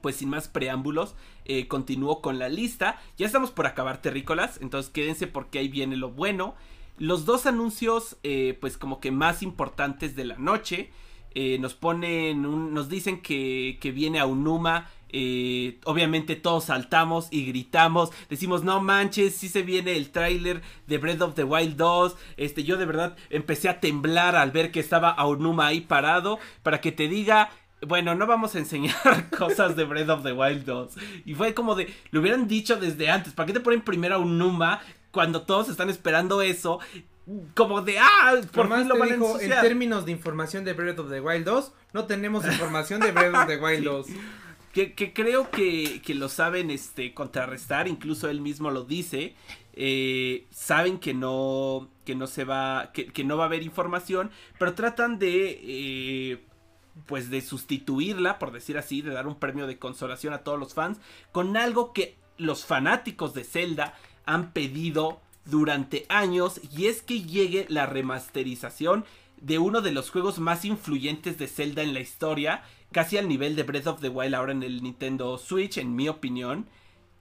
[0.01, 1.15] pues sin más preámbulos,
[1.45, 2.99] eh, continúo con la lista.
[3.17, 6.55] Ya estamos por acabar terrícolas, entonces quédense porque ahí viene lo bueno.
[6.97, 10.91] Los dos anuncios, eh, pues como que más importantes de la noche,
[11.33, 12.41] eh, nos ponen,
[12.73, 14.89] nos dicen que, que viene a Unuma.
[15.85, 21.21] obviamente todos saltamos y gritamos, decimos no manches, si se viene el tráiler de Breath
[21.21, 25.09] of the Wild 2, este yo de verdad empecé a temblar al ver que estaba
[25.09, 27.49] Aonuma ahí parado, para que te diga,
[27.87, 30.93] bueno, no vamos a enseñar cosas de Breath of the Wild 2.
[31.25, 34.17] Y fue como de, lo hubieran dicho desde antes, ¿para qué te ponen primero a
[34.17, 36.79] un Numa cuando todos están esperando eso?
[37.55, 41.09] Como de, ah, por más lo van a En términos de información de Breath of
[41.09, 44.07] the Wild 2, no tenemos información de Breath of the Wild 2.
[44.73, 49.35] Que, que, creo que, que, lo saben este, contrarrestar, incluso él mismo lo dice.
[49.73, 54.29] Eh, saben que no, que no se va, que, que, no va a haber información,
[54.59, 56.43] pero tratan de eh,
[57.05, 60.73] pues de sustituirla, por decir así, de dar un premio de consolación a todos los
[60.73, 60.99] fans,
[61.31, 63.95] con algo que los fanáticos de Zelda
[64.25, 69.05] han pedido durante años y es que llegue la remasterización
[69.41, 73.55] de uno de los juegos más influyentes de Zelda en la historia, casi al nivel
[73.55, 76.67] de Breath of the Wild ahora en el Nintendo Switch, en mi opinión.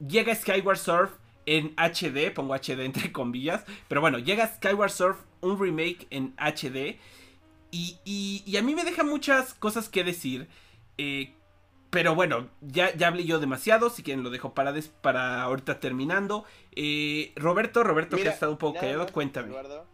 [0.06, 1.12] Llega Skyward Surf
[1.46, 6.98] en HD, pongo HD entre comillas, pero bueno, llega Skyward Surf, un remake en HD
[7.70, 7.98] y,
[8.46, 10.48] y, a mí me deja muchas cosas que decir.
[10.96, 11.34] Eh,
[11.90, 16.44] pero bueno, ya, ya hablé yo demasiado, si quieren lo dejo para, para ahorita terminando.
[16.72, 19.48] Eh, Roberto, Roberto que ha estado un poco callado, cuéntame.
[19.48, 19.86] Eduardo,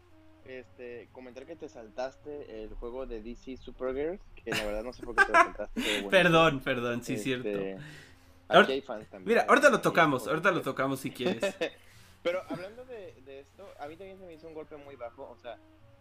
[0.44, 5.04] este, comentar que te saltaste el juego de DC Supergirls, que la verdad no sé
[5.04, 6.06] por qué te lo saltaste.
[6.10, 7.48] perdón, perdón, sí, es cierto.
[7.48, 9.28] Este, hay fans también.
[9.28, 11.42] Mira, ahorita lo tocamos, ahorita lo tocamos si quieres.
[12.22, 15.30] pero hablando de, de esto, a mí también se me hizo un golpe muy bajo,
[15.30, 15.58] o sea,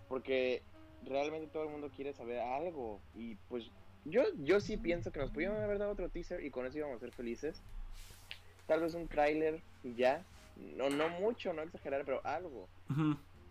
[0.10, 0.64] porque
[1.06, 3.00] realmente todo el mundo quiere saber algo.
[3.16, 3.70] Y pues
[4.06, 6.98] yo, yo sí pienso que nos pudieron haber dado otro teaser y con eso íbamos
[6.98, 7.62] a ser felices.
[8.68, 10.26] Tal vez un trailer y ya.
[10.56, 12.68] No, no mucho, no exagerar, pero algo.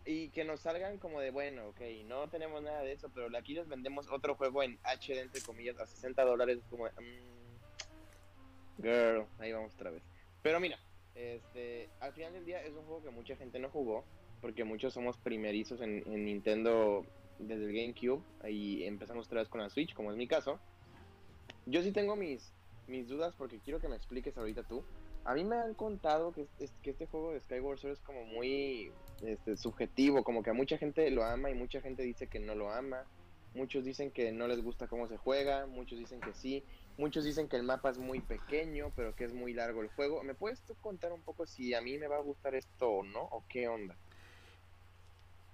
[0.05, 3.55] Y que nos salgan como de, bueno, ok, no tenemos nada de eso, pero aquí
[3.55, 6.61] les vendemos otro juego en HD, entre comillas, a 60 dólares.
[6.71, 7.23] Como, mm,
[8.83, 10.03] girl, ahí vamos otra vez.
[10.43, 10.79] Pero mira,
[11.15, 14.05] este, al final del día es un juego que mucha gente no jugó,
[14.41, 17.05] porque muchos somos primerizos en, en Nintendo
[17.47, 20.59] desde el GameCube y empezamos otra vez con la Switch, como es mi caso.
[21.67, 22.53] Yo sí tengo mis,
[22.87, 24.83] mis dudas porque quiero que me expliques ahorita tú.
[25.25, 26.47] A mí me han contado que,
[26.83, 28.91] que este juego de Skyward Sword es como muy
[29.23, 32.55] este, subjetivo, como que a mucha gente lo ama y mucha gente dice que no
[32.55, 33.05] lo ama.
[33.55, 36.65] muchos dicen que no les gusta cómo se juega, muchos dicen que sí,
[36.97, 40.23] muchos dicen que el mapa es muy pequeño, pero que es muy largo el juego.
[40.25, 43.03] ¿Me puedes tú contar un poco si a mí me va a gustar esto o
[43.05, 43.23] no?
[43.23, 43.97] ¿O qué onda?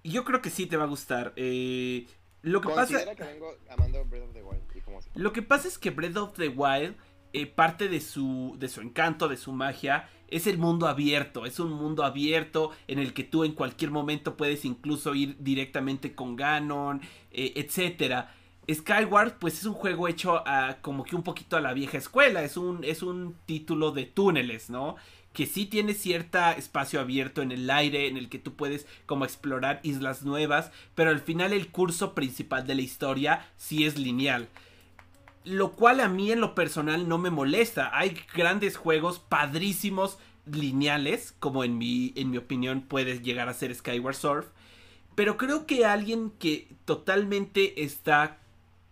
[0.03, 1.33] Yo creo que sí te va a gustar.
[1.35, 2.07] Eh,
[2.41, 3.15] lo que pasa...
[3.15, 4.59] que vengo amando Breath of the Wild.
[5.15, 6.95] Lo que pasa es que Breath of the Wild,
[7.33, 11.45] eh, parte de su, de su encanto, de su magia, es el mundo abierto.
[11.45, 16.15] Es un mundo abierto en el que tú en cualquier momento puedes incluso ir directamente
[16.15, 18.33] con Ganon, eh, etcétera.
[18.71, 22.43] Skyward, pues es un juego hecho a, como que un poquito a la vieja escuela.
[22.43, 24.95] Es un, es un título de túneles, ¿no?
[25.33, 29.25] Que sí tiene cierto espacio abierto en el aire en el que tú puedes como
[29.25, 34.47] explorar islas nuevas, pero al final el curso principal de la historia sí es lineal.
[35.45, 37.97] Lo cual a mí en lo personal no me molesta.
[37.97, 43.73] Hay grandes juegos padrísimos lineales, como en mi, en mi opinión puede llegar a ser
[43.73, 44.47] Skyward Surf.
[45.15, 48.39] Pero creo que alguien que totalmente está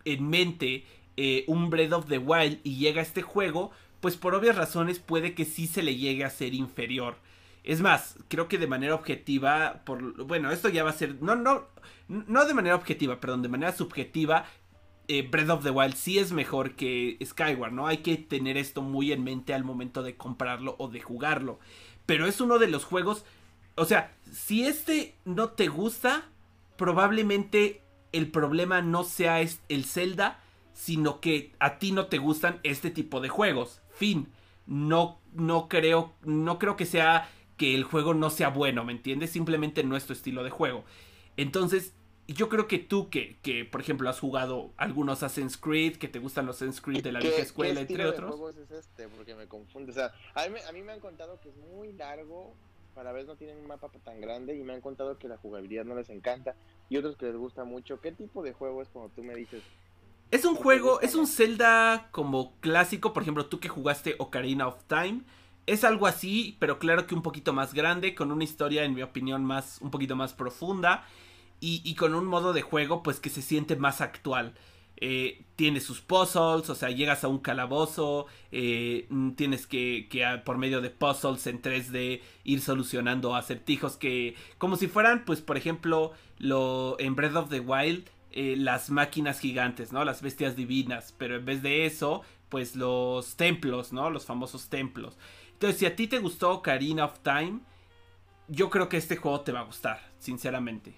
[0.04, 0.84] en mente
[1.16, 4.98] eh, un Breath of the Wild y llega a este juego, pues por obvias razones
[4.98, 7.16] puede que sí se le llegue a ser inferior.
[7.64, 11.34] Es más, creo que de manera objetiva, por bueno, esto ya va a ser, no,
[11.36, 11.66] no,
[12.08, 14.46] no de manera objetiva, perdón, de manera subjetiva,
[15.08, 17.86] eh, Breath of the Wild sí es mejor que Skyward, ¿no?
[17.86, 21.58] Hay que tener esto muy en mente al momento de comprarlo o de jugarlo.
[22.06, 23.24] Pero es uno de los juegos,
[23.74, 26.28] o sea, si este no te gusta,
[26.76, 27.82] probablemente
[28.12, 30.40] el problema no sea el Zelda,
[30.72, 33.82] sino que a ti no te gustan este tipo de juegos.
[33.98, 34.28] Fin.
[34.66, 39.30] No, no creo, no creo que sea que el juego no sea bueno, ¿me entiendes?
[39.30, 40.84] Simplemente no es tu estilo de juego.
[41.36, 41.94] Entonces,
[42.28, 46.18] yo creo que tú que, que por ejemplo, has jugado algunos Assassin's Creed, que te
[46.18, 48.30] gustan los Assassin's Creed de la vieja escuela, entre otros.
[48.30, 49.08] ¿Qué juego es este?
[49.08, 49.90] Porque me confunde.
[49.90, 52.54] O sea, a mí, a mí me han contado que es muy largo,
[52.94, 55.84] para vez no tienen un mapa tan grande y me han contado que la jugabilidad
[55.84, 56.54] no les encanta
[56.88, 58.00] y otros que les gusta mucho.
[58.00, 59.62] ¿Qué tipo de juego es cuando tú me dices
[60.30, 64.84] es un juego, es un Zelda como clásico, por ejemplo, tú que jugaste Ocarina of
[64.86, 65.22] Time.
[65.66, 69.02] Es algo así, pero claro que un poquito más grande, con una historia, en mi
[69.02, 71.04] opinión, más, un poquito más profunda.
[71.60, 74.54] Y, con un modo de juego, pues que se siente más actual.
[75.00, 80.24] Eh, tiene sus puzzles, o sea, llegas a un calabozo, eh, mm, tienes que, que
[80.44, 85.56] por medio de puzzles en 3D ir solucionando acertijos que, como si fueran, pues, por
[85.56, 90.04] ejemplo, lo en Breath of the Wild, eh, las máquinas gigantes, ¿no?
[90.04, 91.14] Las bestias divinas.
[91.18, 94.10] Pero en vez de eso, pues los templos, ¿no?
[94.10, 95.16] Los famosos templos.
[95.52, 97.60] Entonces, si a ti te gustó Ocarina of Time,
[98.48, 100.94] yo creo que este juego te va a gustar, sinceramente.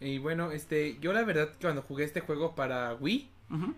[0.00, 3.28] Y bueno, este, yo la verdad cuando jugué este juego para Wii,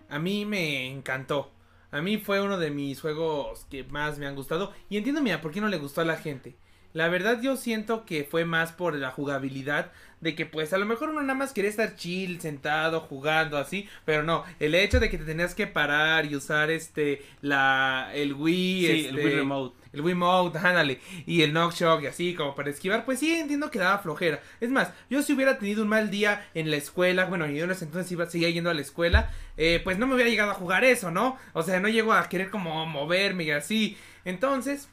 [0.09, 1.51] a mí me encantó.
[1.91, 4.73] A mí fue uno de mis juegos que más me han gustado.
[4.89, 6.55] Y entiendo, mira, por qué no le gustó a la gente.
[6.93, 9.91] La verdad yo siento que fue más por la jugabilidad
[10.23, 13.89] de que pues a lo mejor uno nada más quería estar chill, sentado, jugando así,
[14.05, 18.33] pero no, el hecho de que te tenías que parar y usar este la el
[18.33, 22.07] Wii, sí, el Wii este, Remote, el Wii Mode, ándale, y el Knock Shock y
[22.07, 24.41] así como para esquivar, pues sí entiendo que daba flojera.
[24.61, 27.71] Es más, yo si hubiera tenido un mal día en la escuela, bueno, yo en
[27.71, 30.55] ese entonces iba seguía yendo a la escuela, eh, pues no me hubiera llegado a
[30.55, 31.37] jugar eso, ¿no?
[31.51, 33.97] O sea, no llego a querer como moverme y así.
[34.23, 34.87] Entonces,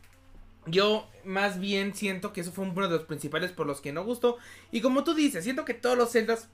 [0.66, 4.04] yo más bien siento que eso fue uno de los principales por los que no
[4.04, 4.38] gustó.
[4.70, 6.48] Y como tú dices, siento que todos los Zeldas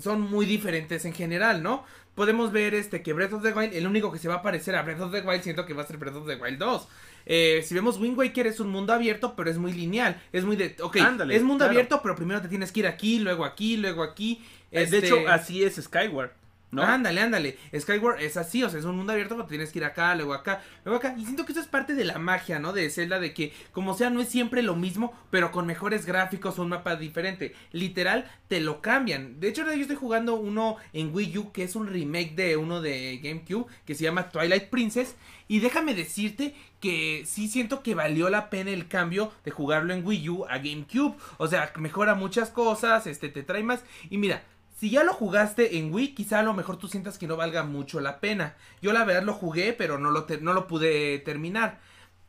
[0.00, 1.84] son muy diferentes en general, ¿no?
[2.14, 4.74] Podemos ver este que Breath of the Wild, el único que se va a parecer
[4.74, 6.88] a Breath of the Wild, siento que va a ser Breath of the Wild 2.
[7.24, 10.20] Eh, si vemos Wind Waker es un mundo abierto, pero es muy lineal.
[10.32, 10.76] Es muy de.
[10.80, 10.96] Ok,
[11.30, 14.42] es mundo abierto, pero primero te tienes que ir aquí, luego aquí, luego aquí.
[14.70, 16.32] De hecho, este así es Skyward.
[16.72, 16.82] ¿No?
[16.82, 17.58] Ándale, ándale.
[17.78, 20.32] Skyward es así, o sea, es un mundo abierto, pero tienes que ir acá, luego
[20.32, 21.14] acá, luego acá.
[21.18, 22.72] Y siento que eso es parte de la magia, ¿no?
[22.72, 26.58] De Zelda, de que como sea, no es siempre lo mismo, pero con mejores gráficos
[26.58, 27.54] o un mapa diferente.
[27.72, 29.38] Literal, te lo cambian.
[29.38, 32.80] De hecho, yo estoy jugando uno en Wii U, que es un remake de uno
[32.80, 35.14] de GameCube, que se llama Twilight Princess.
[35.48, 40.06] Y déjame decirte que sí siento que valió la pena el cambio de jugarlo en
[40.06, 41.16] Wii U a GameCube.
[41.36, 43.84] O sea, mejora muchas cosas, este, te trae más.
[44.08, 44.42] Y mira,
[44.82, 47.62] si ya lo jugaste en Wii, quizá a lo mejor tú sientas que no valga
[47.62, 48.56] mucho la pena.
[48.80, 51.78] Yo la verdad lo jugué, pero no lo, no lo pude terminar.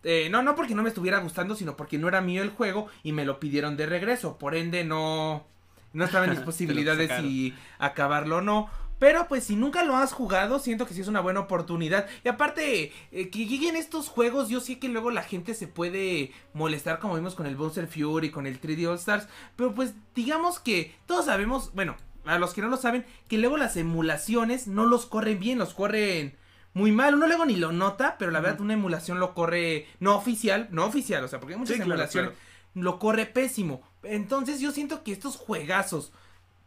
[0.03, 2.89] Eh, no, no porque no me estuviera gustando, sino porque no era mío el juego
[3.01, 4.37] y me lo pidieron de regreso.
[4.37, 5.47] Por ende, no,
[5.93, 8.69] no estaba en mis posibilidades si acabarlo o no.
[8.99, 12.05] Pero pues si nunca lo has jugado, siento que sí es una buena oportunidad.
[12.23, 16.31] Y aparte, eh, que lleguen estos juegos, yo sé que luego la gente se puede
[16.53, 19.27] molestar como vimos con el Bowser Fury, con el 3D All Stars.
[19.55, 21.95] Pero pues digamos que todos sabemos, bueno,
[22.25, 25.73] a los que no lo saben, que luego las emulaciones no los corren bien, los
[25.73, 26.35] corren
[26.73, 27.15] muy mal.
[27.15, 30.85] Uno luego ni lo nota, pero la verdad una emulación lo corre no oficial, no
[30.85, 32.33] oficial, o sea, porque hay muchas emulaciones
[32.75, 33.81] lo corre pésimo.
[34.03, 36.11] Entonces yo siento que estos juegazos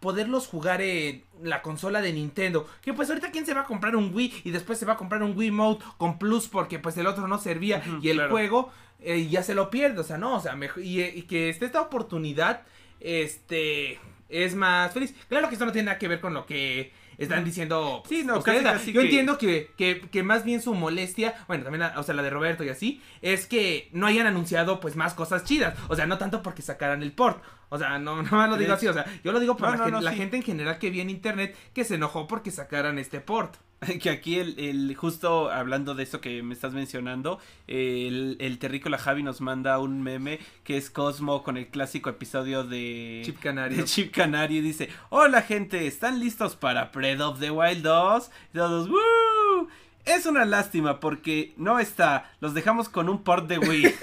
[0.00, 2.66] poderlos jugar en la consola de Nintendo.
[2.82, 4.96] Que pues ahorita quién se va a comprar un Wii y después se va a
[4.96, 8.30] comprar un Wii Mode con Plus porque pues el otro no servía y el claro.
[8.30, 11.22] juego eh, ya se lo pierde, o sea, no, o sea, mejor, y, eh, y
[11.22, 12.62] que esté esta oportunidad,
[13.00, 13.98] este,
[14.28, 15.14] es más feliz.
[15.28, 18.02] Claro que esto no tiene nada que ver con lo que están diciendo.
[18.08, 21.64] Sí, no, casi, casi Yo que- entiendo que, que, que más bien su molestia, bueno,
[21.64, 24.96] también, la- o sea, la de Roberto y así, es que no hayan anunciado pues
[24.96, 25.78] más cosas chidas.
[25.88, 27.42] O sea, no tanto porque sacaran el port.
[27.68, 29.76] O sea, no, no lo digo así, o sea, yo lo digo por No, la,
[29.78, 30.16] no, gen- no, la sí.
[30.18, 33.56] gente en general que vi en internet que se enojó porque sacaran este port.
[34.02, 38.96] Que aquí el, el- justo hablando de eso que me estás mencionando, el, el terrícola
[38.98, 43.76] Javi nos manda un meme que es Cosmo con el clásico episodio de Chip Canario.
[43.78, 48.30] de Chip Canario y dice, hola gente, ¿están listos para Breath of the Wild 2?
[48.54, 49.68] Y todos, ¡Woo!
[50.04, 53.94] Es una lástima porque no está, los dejamos con un port de Wii.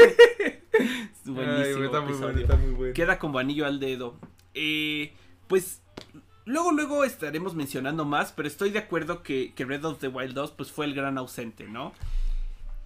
[1.25, 2.93] Buenísimo episodio.
[2.93, 4.19] Queda como anillo al dedo.
[4.53, 5.13] Eh,
[5.47, 5.81] pues
[6.45, 10.33] luego, luego estaremos mencionando más, pero estoy de acuerdo que, que Red of the Wild
[10.33, 11.93] 2 pues, fue el gran ausente, ¿no?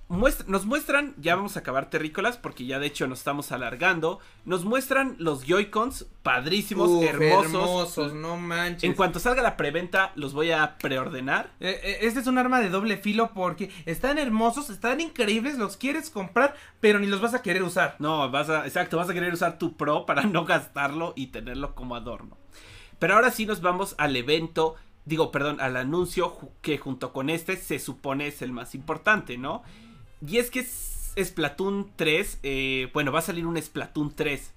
[0.10, 4.20] Muestra- nos muestran, ya vamos a acabar terrícolas porque ya de hecho nos estamos alargando.
[4.45, 7.43] Nos muestran los Joy-Cons padrísimos, Uf, hermosos.
[7.45, 8.86] hermosos, no manches.
[8.86, 11.51] En cuanto salga la preventa, los voy a preordenar.
[11.60, 15.76] Eh, eh, Este es un arma de doble filo porque están hermosos, están increíbles, los
[15.76, 17.97] quieres comprar, pero ni los vas a querer usar.
[17.99, 21.76] No, vas a, exacto, vas a querer usar tu Pro para no gastarlo y tenerlo
[21.76, 22.38] como adorno.
[23.00, 24.76] Pero ahora sí nos vamos al evento,
[25.06, 29.64] digo, perdón, al anuncio que junto con este se supone es el más importante, ¿no?
[30.26, 34.54] Y es que es Splatoon 3, eh, bueno, va a salir un Splatoon 3.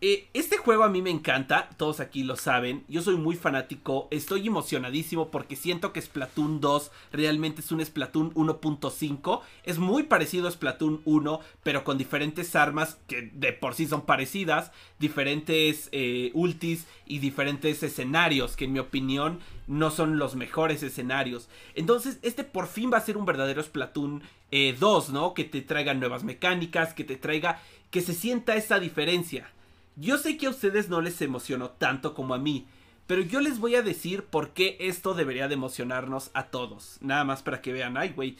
[0.00, 4.08] Eh, este juego a mí me encanta, todos aquí lo saben, yo soy muy fanático,
[4.10, 10.46] estoy emocionadísimo porque siento que Splatoon 2 realmente es un Splatoon 1.5, es muy parecido
[10.46, 16.32] a Splatoon 1, pero con diferentes armas que de por sí son parecidas, diferentes eh,
[16.34, 19.38] ultis y diferentes escenarios que en mi opinión
[19.68, 21.48] no son los mejores escenarios.
[21.76, 25.32] Entonces este por fin va a ser un verdadero Splatoon eh, 2, ¿no?
[25.32, 29.50] Que te traiga nuevas mecánicas, que te traiga, que se sienta esa diferencia.
[29.96, 32.66] Yo sé que a ustedes no les emocionó tanto como a mí,
[33.06, 36.98] pero yo les voy a decir por qué esto debería de emocionarnos a todos.
[37.00, 38.36] Nada más para que vean, ay, güey.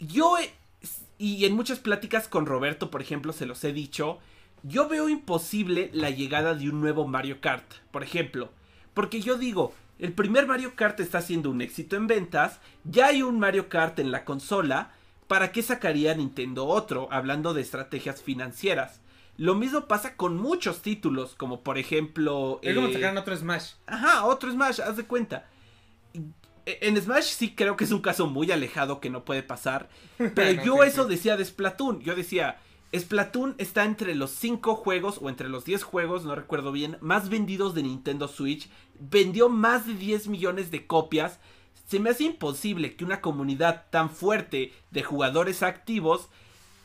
[0.00, 0.52] Yo, he-
[1.18, 4.18] y en muchas pláticas con Roberto, por ejemplo, se los he dicho,
[4.62, 8.50] yo veo imposible la llegada de un nuevo Mario Kart, por ejemplo.
[8.92, 13.22] Porque yo digo, el primer Mario Kart está siendo un éxito en ventas, ya hay
[13.22, 14.92] un Mario Kart en la consola,
[15.28, 17.08] ¿para qué sacaría Nintendo otro?
[17.10, 19.00] Hablando de estrategias financieras.
[19.36, 22.60] Lo mismo pasa con muchos títulos, como por ejemplo...
[22.62, 23.72] Es como eh, sacaran otro Smash.
[23.86, 25.48] Ajá, otro Smash, haz de cuenta.
[26.66, 29.88] En Smash sí creo que es un caso muy alejado que no puede pasar.
[30.34, 31.10] Pero No, yo sí, eso sí.
[31.10, 32.00] decía de Splatoon.
[32.00, 32.58] Yo decía,
[32.96, 37.28] Splatoon está entre los 5 juegos o entre los 10 juegos, no recuerdo bien, más
[37.28, 38.70] vendidos de Nintendo Switch.
[39.00, 41.40] Vendió más de 10 millones de copias.
[41.86, 46.28] Se me hace imposible que una comunidad tan fuerte de jugadores activos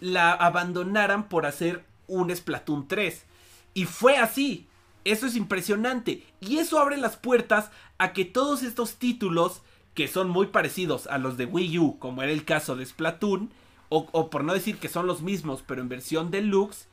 [0.02, 3.26] la abandonaran por hacer un Splatoon 3.
[3.74, 4.68] Y fue así.
[5.06, 6.26] Eso es impresionante.
[6.42, 9.62] Y eso abre las puertas a que todos estos títulos,
[9.94, 13.52] que son muy parecidos a los de Wii U, como era el caso de Splatoon,
[13.90, 16.88] o, o por no decir que son los mismos, pero en versión deluxe,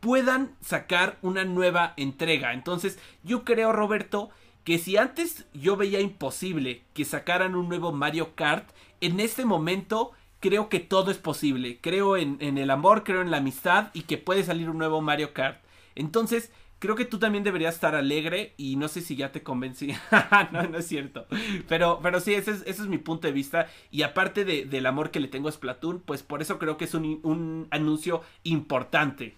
[0.00, 2.52] puedan sacar una nueva entrega.
[2.52, 4.30] Entonces, yo creo, Roberto,
[4.64, 8.68] que si antes yo veía imposible que sacaran un nuevo Mario Kart,
[9.00, 10.12] en este momento
[10.44, 11.78] creo que todo es posible.
[11.80, 15.00] Creo en, en el amor, creo en la amistad y que puede salir un nuevo
[15.00, 15.62] Mario Kart.
[15.94, 19.94] Entonces, creo que tú también deberías estar alegre y no sé si ya te convencí.
[20.52, 21.26] no, no es cierto.
[21.68, 23.68] Pero, pero sí, ese es, ese es mi punto de vista.
[23.90, 26.84] Y aparte de- del amor que le tengo a Splatoon, pues por eso creo que
[26.86, 29.34] es un, un anuncio importante.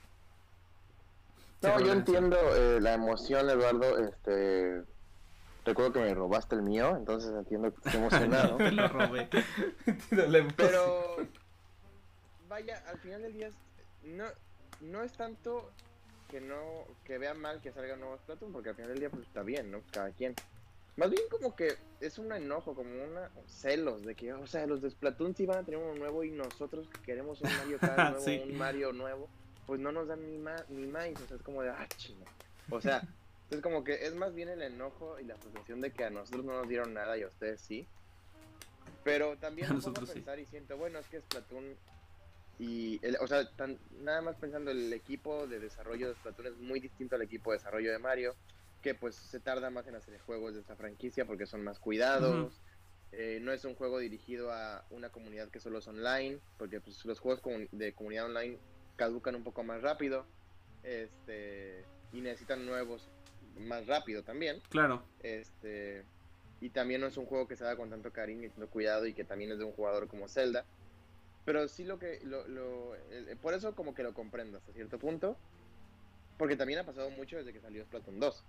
[1.63, 3.99] No, yo entiendo eh, la emoción, Eduardo.
[3.99, 4.85] Este,
[5.67, 8.57] recuerdo que me robaste el mío, entonces entiendo que estoy emocionado.
[8.57, 9.29] Te lo robé.
[10.57, 11.17] Pero
[12.49, 13.51] vaya, al final del día
[14.05, 14.25] no,
[14.81, 15.71] no es tanto
[16.29, 16.61] que no
[17.05, 19.43] que vea mal que salga un nuevo Splatoon, porque al final del día pues está
[19.43, 19.81] bien, ¿no?
[19.93, 20.35] Cada quien.
[20.97, 24.81] Más bien como que es un enojo, como una celos de que, o sea, los
[24.81, 27.97] de Splatoon sí van a tener uno nuevo y nosotros que queremos un Mario Kart
[28.13, 28.43] nuevo, Sí.
[28.45, 29.29] un Mario nuevo,
[29.67, 32.25] pues no nos dan ni más ni más, o sea, es como de, ah, chinga.
[32.71, 33.03] O sea,
[33.51, 36.45] es como que es más bien el enojo y la frustración de que a nosotros
[36.45, 37.93] no nos dieron nada y a ustedes sí.
[39.03, 40.19] Pero también A nosotros a sí.
[40.19, 41.81] pensar y siento, bueno, es que Splatoon
[42.59, 46.57] y, el- o sea, tan- nada más pensando el equipo de desarrollo de Splatoon es
[46.59, 48.39] muy distinto al equipo de desarrollo de Mario,
[48.81, 52.63] que pues se tarda más en hacer juegos de esta franquicia porque son más cuidados.
[53.13, 57.05] Eh, no es un juego dirigido a una comunidad que solo es online, porque pues,
[57.05, 58.63] los juegos comu- de comunidad online
[58.97, 60.33] caducan un poco más rápido
[60.83, 63.13] este y necesitan nuevos
[63.57, 64.61] más rápido también.
[64.69, 65.03] Claro.
[65.23, 66.05] Este,
[66.61, 69.07] y también no es un juego que se haga con tanto cariño y tanto cuidado
[69.07, 70.65] y que también es de un jugador como Zelda.
[71.45, 74.99] Pero sí lo que, lo, lo, eh, por eso como que lo comprendo hasta cierto
[74.99, 75.37] punto.
[76.39, 78.45] Porque también ha pasado mucho desde que salió Splatoon 2.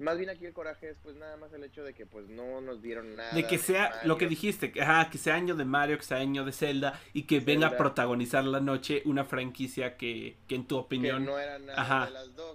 [0.00, 2.62] Más bien aquí el coraje es pues nada más el hecho de que pues no
[2.62, 3.32] nos dieron nada.
[3.32, 6.16] De que sea lo que dijiste, que, ajá, que sea año de Mario, que sea
[6.16, 10.66] año de Zelda y que venga a protagonizar la noche una franquicia que, que en
[10.66, 11.26] tu que opinión...
[11.26, 12.06] no era nada Ajá.
[12.06, 12.49] de las dos,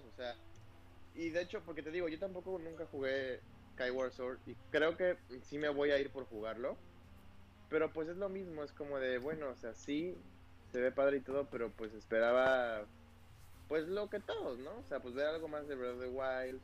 [1.16, 3.40] y de hecho, porque te digo, yo tampoco nunca jugué
[3.74, 6.78] Skyward Sword y creo que sí me voy a ir por jugarlo,
[7.70, 10.16] pero pues es lo mismo, es como de, bueno, o sea, sí,
[10.72, 12.86] se ve padre y todo, pero pues esperaba,
[13.68, 14.72] pues lo que todos, ¿no?
[14.72, 16.62] O sea, pues ver algo más de Breath of the Wild,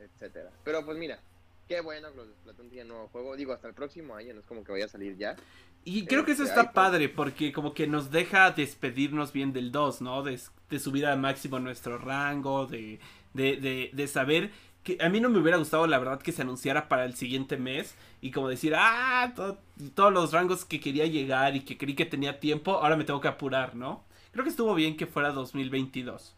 [0.00, 0.50] etcétera.
[0.64, 1.20] Pero pues mira,
[1.68, 4.40] qué bueno que los de Splatoon tienen nuevo juego, digo, hasta el próximo año, no
[4.40, 5.36] es como que vaya a salir ya.
[5.84, 9.72] Y creo que eso Este, está padre porque como que nos deja despedirnos bien del
[9.72, 10.22] 2, ¿no?
[10.22, 10.38] De,
[10.70, 13.00] de subir al máximo nuestro rango, de,
[13.34, 14.50] de, de, de saber
[14.82, 17.56] que a mí no me hubiera gustado la verdad que se anunciara para el siguiente
[17.56, 19.58] mes y como decir, ah, to-
[19.94, 23.20] todos los rangos que quería llegar y que creí que tenía tiempo, ahora me tengo
[23.20, 24.04] que apurar, ¿no?
[24.32, 26.34] Creo que estuvo bien que fuera 2022.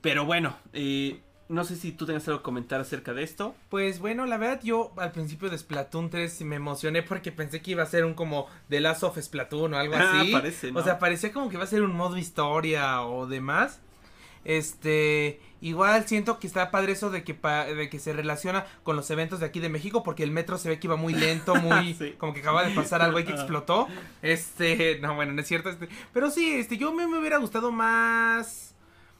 [0.00, 3.54] Pero bueno, eh, no sé si tú tengas algo que comentar acerca de esto.
[3.68, 7.72] Pues bueno, la verdad yo al principio de Splatoon 3 me emocioné porque pensé que
[7.72, 10.32] iba a ser un como The Last of Splatoon o algo Ah, así.
[10.32, 10.80] parece, ¿no?
[10.80, 13.80] O sea, parecía como que iba a ser un modo historia o demás.
[14.44, 18.96] Este, igual siento que está padre eso de que pa- de que se relaciona con
[18.96, 21.54] los eventos de aquí de México porque el metro se ve que iba muy lento,
[21.56, 22.14] muy Sí.
[22.18, 23.36] como que acaba de pasar algo ahí que Ah.
[23.36, 23.86] explotó.
[24.22, 27.70] Este, no, bueno, no es cierto, este, pero sí, este yo me, me hubiera gustado
[27.72, 28.74] más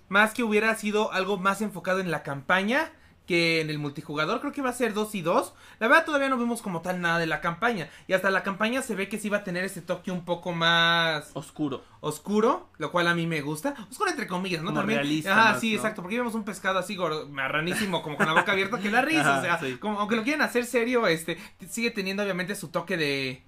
[0.08, 2.90] más que hubiera sido algo más enfocado en la campaña
[3.30, 4.40] que en el multijugador.
[4.40, 5.54] Creo que va a ser 2 y 2.
[5.78, 7.88] La verdad todavía no vemos como tal nada de la campaña.
[8.08, 10.50] Y hasta la campaña se ve que sí va a tener ese toque un poco
[10.50, 11.84] más Oscuro.
[12.00, 13.76] oscuro, lo cual a mí me gusta.
[13.88, 14.70] Oscuro entre comillas, ¿no?
[14.70, 14.98] Como También.
[14.98, 15.76] realista más, sí, ¿no?
[15.76, 16.02] exacto.
[16.02, 19.38] Porque vemos un pescado así gordo, marranísimo, como con la boca abierta, que da risa.
[19.38, 19.76] O sea, sí.
[19.76, 23.44] como, aunque lo quieran hacer serio, este, sigue teniendo obviamente su toque de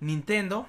[0.00, 0.68] Nintendo.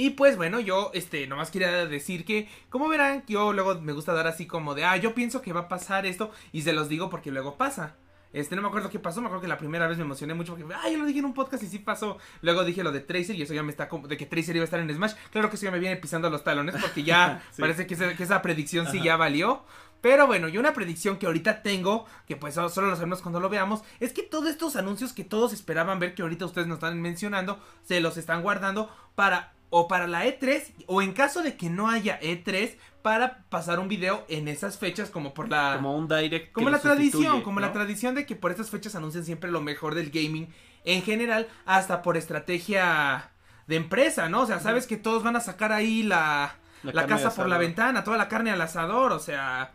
[0.00, 4.14] Y pues bueno, yo este nomás quería decir que, como verán, yo luego me gusta
[4.14, 6.88] dar así como de, ah, yo pienso que va a pasar esto y se los
[6.88, 7.96] digo porque luego pasa.
[8.32, 10.56] Este, no me acuerdo qué pasó, me acuerdo que la primera vez me emocioné mucho
[10.56, 12.16] porque, ah, yo lo dije en un podcast y sí pasó.
[12.40, 14.62] Luego dije lo de Tracer y eso ya me está como, de que Tracer iba
[14.62, 15.12] a estar en Smash.
[15.32, 17.60] Claro que eso ya me viene pisando los talones porque ya Sí.
[17.60, 19.64] parece que esa, que esa predicción sí ya valió.
[20.00, 23.38] Pero bueno, yo una predicción que ahorita tengo, que pues solo solo lo sabemos cuando
[23.38, 26.76] lo veamos, es que todos estos anuncios que todos esperaban ver que ahorita ustedes nos
[26.76, 31.56] están mencionando, se los están guardando para o para la E3 o en caso de
[31.56, 35.96] que no haya E3 para pasar un video en esas fechas como por la Como
[35.96, 36.52] un direct.
[36.52, 39.94] como la tradición, como la tradición de que por estas fechas anuncian siempre lo mejor
[39.94, 40.48] del gaming
[40.84, 43.30] en general, hasta por estrategia
[43.66, 44.42] de empresa, ¿no?
[44.42, 47.58] O sea, sabes que todos van a sacar ahí la, la, carne casa por la
[47.58, 49.72] ventana, toda la carne al asador, o sea,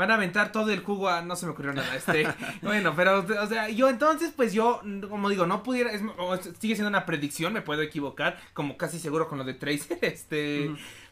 [0.00, 1.20] van a aventar todo el jugo a...
[1.20, 2.26] No se me ocurrió nada, este...
[2.62, 5.92] bueno, pero, o sea, yo entonces, pues yo, como digo, no pudiera...
[5.92, 6.02] es-
[6.58, 10.70] sigue siendo una predicción, me puedo equivocar, como casi seguro con lo de Tracer, este...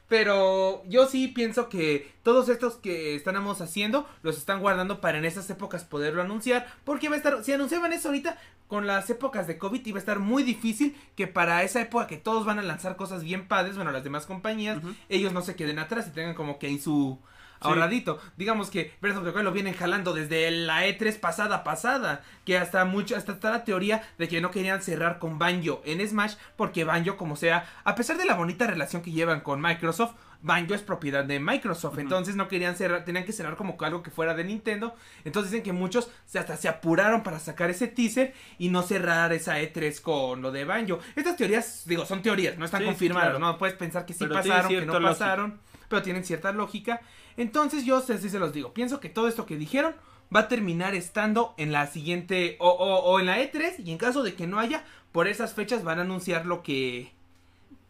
[0.08, 5.26] Pero yo sí pienso que todos estos que estamos haciendo los están guardando para en
[5.26, 6.66] esas épocas poderlo anunciar.
[6.84, 10.00] Porque va a estar, si anunciaban eso ahorita con las épocas de COVID, iba a
[10.00, 13.76] estar muy difícil que para esa época que todos van a lanzar cosas bien padres,
[13.76, 14.78] bueno, las demás compañías,
[15.10, 17.18] ellos no se queden atrás y tengan como que ahí su
[17.60, 18.18] ahorradito.
[18.36, 22.58] Digamos que Breath of the Wild lo vienen jalando desde la E3 pasada pasada, que
[22.58, 26.34] hasta mucho hasta está la teoría de que no querían cerrar con Banjo en Smash
[26.56, 30.72] porque Banjo como sea, a pesar de la bonita relación que llevan con Microsoft, Banjo
[30.74, 34.34] es propiedad de Microsoft, entonces no querían cerrar, tenían que cerrar como algo que fuera
[34.34, 34.94] de Nintendo,
[35.24, 39.32] entonces dicen que muchos se- hasta se apuraron para sacar ese teaser y no cerrar
[39.32, 41.00] esa E3 con lo de Banjo.
[41.16, 43.38] Estas teorías, digo, son teorías, no están Sí, confirmadas, claro.
[43.40, 45.08] no puedes pensar que sí Pero pasaron, que no lógica.
[45.10, 45.58] pasaron,
[45.88, 47.00] pero tienen cierta lógica.
[47.38, 49.94] Entonces yo así se los digo, pienso que todo esto que dijeron
[50.34, 53.96] va a terminar estando en la siguiente o, o- o en la E3 y en
[53.98, 57.12] caso de que no haya, por esas fechas van a anunciar lo que...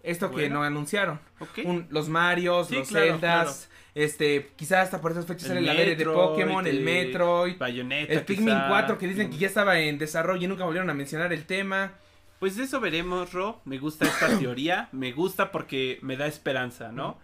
[0.05, 1.19] Esto que no anunciaron.
[1.65, 5.67] Un- los Marios, Sí, los claro, Zeldas, este, quizás hasta por esas fechas El sale
[5.67, 8.13] la de Metroid, Pokémon, el Metroid, Bayonetta.
[8.13, 8.69] el Pikmin quizá.
[8.69, 11.95] 4 que dicen que ya estaba en desarrollo y nunca volvieron a mencionar el tema.
[12.39, 13.61] Pues eso veremos, Ro.
[13.65, 14.89] Me gusta esta teoría.
[14.93, 17.19] Me gusta porque me da esperanza, ¿no?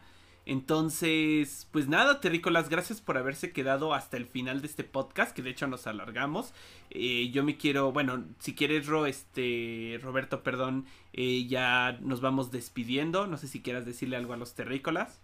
[0.46, 5.42] Entonces, pues nada, terrícolas, gracias por haberse quedado hasta el final de este podcast, que
[5.42, 6.52] de hecho nos alargamos.
[6.90, 10.84] Eh, yo me quiero, bueno, si quieres, Ro, este, Roberto, perdón,
[11.14, 13.26] eh, ya nos vamos despidiendo.
[13.26, 15.18] No sé si quieras decirle algo a los terrícolas.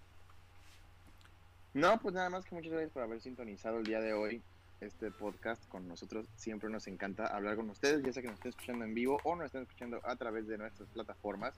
[1.75, 4.43] No, pues nada más que muchas gracias por haber sintonizado el día de hoy
[4.81, 6.27] este podcast con nosotros.
[6.35, 9.37] Siempre nos encanta hablar con ustedes, ya sea que nos estén escuchando en vivo o
[9.37, 11.55] nos estén escuchando a través de nuestras plataformas.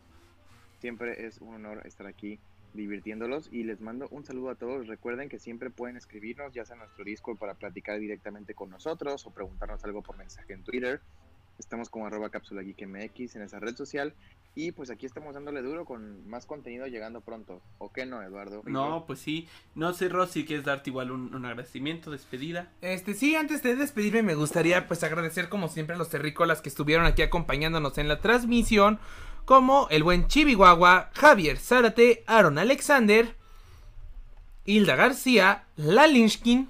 [0.81, 2.41] Siempre es un honor estar aquí
[2.75, 4.87] divirtiéndolos y les mando un saludo a todos.
[4.87, 9.27] Recuerden que siempre pueden escribirnos, ya sea en nuestro Discord para platicar directamente con nosotros
[9.27, 11.01] o preguntarnos algo por mensaje en Twitter.
[11.59, 14.15] Estamos como arroba cápsula MX en esa red social.
[14.55, 17.63] Y pues aquí estamos dándole duro con más contenido llegando pronto.
[17.79, 18.63] ¿O qué no, Eduardo?
[18.67, 19.49] No, pues sí.
[19.75, 22.71] No sé, Rosy, ¿quieres darte igual un, un, agradecimiento, despedida?
[22.83, 26.69] Este, sí, antes de despedirme me gustaría pues agradecer como siempre a los terrícolas que
[26.69, 28.99] estuvieron aquí acompañándonos en la transmisión.
[29.45, 33.37] Como el buen Chibihuahua, Javier Zárate, Aaron Alexander,
[34.65, 36.69] Hilda García, Lalinshkin,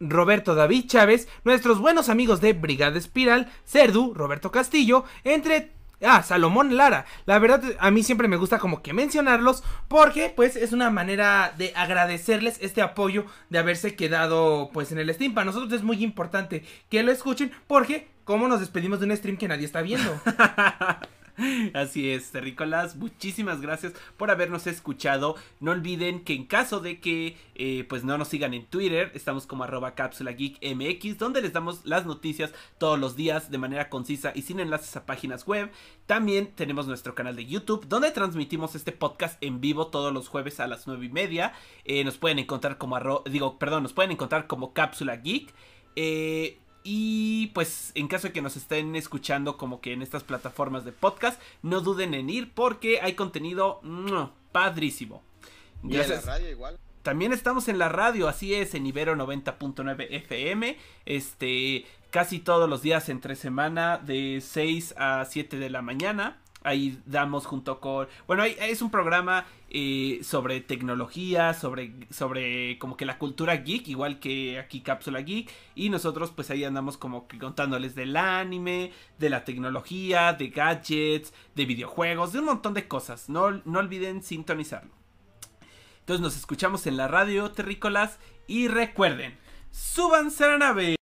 [0.00, 5.72] Roberto David Chávez, nuestros buenos amigos de Brigada Espiral, Cerdu, Roberto Castillo, entre
[6.02, 7.06] Ah, Salomón Lara.
[7.26, 11.54] La verdad, a mí siempre me gusta como que mencionarlos porque pues es una manera
[11.56, 15.34] de agradecerles este apoyo de haberse quedado pues en el stream.
[15.34, 19.36] Para nosotros es muy importante que lo escuchen porque ¿cómo nos despedimos de un stream
[19.36, 20.20] que nadie está viendo?
[21.74, 25.34] Así es, terrícolas, muchísimas gracias por habernos escuchado.
[25.60, 29.46] No olviden que en caso de que eh, pues no nos sigan en Twitter, estamos
[29.46, 30.60] como arroba cápsula geek
[31.18, 35.06] donde les damos las noticias todos los días de manera concisa y sin enlaces a
[35.06, 35.70] páginas web.
[36.06, 40.60] También tenemos nuestro canal de YouTube, donde transmitimos este podcast en vivo todos los jueves
[40.60, 41.52] a las nueve y media.
[41.84, 45.52] Eh, nos pueden encontrar como arro digo, perdón, nos pueden encontrar como cápsula geek.
[45.96, 50.84] Eh, y pues en caso de que nos estén escuchando como que en estas plataformas
[50.84, 53.80] de podcast, no duden en ir porque hay contenido
[54.52, 55.22] padrísimo.
[55.82, 56.78] Y en la radio igual.
[57.02, 60.78] También estamos en la radio, así es, en Ibero 90.9 FM.
[61.06, 66.38] Este, casi todos los días entre semana de 6 a 7 de la mañana.
[66.64, 68.08] Ahí damos junto con...
[68.26, 74.18] Bueno, es un programa eh, sobre tecnología, sobre, sobre como que la cultura geek, igual
[74.18, 75.52] que aquí Cápsula Geek.
[75.74, 81.34] Y nosotros pues ahí andamos como que contándoles del anime, de la tecnología, de gadgets,
[81.54, 83.28] de videojuegos, de un montón de cosas.
[83.28, 84.90] No, no olviden sintonizarlo.
[86.00, 88.18] Entonces nos escuchamos en la radio, terrícolas.
[88.46, 89.38] Y recuerden,
[89.70, 90.96] súbanse a la nave.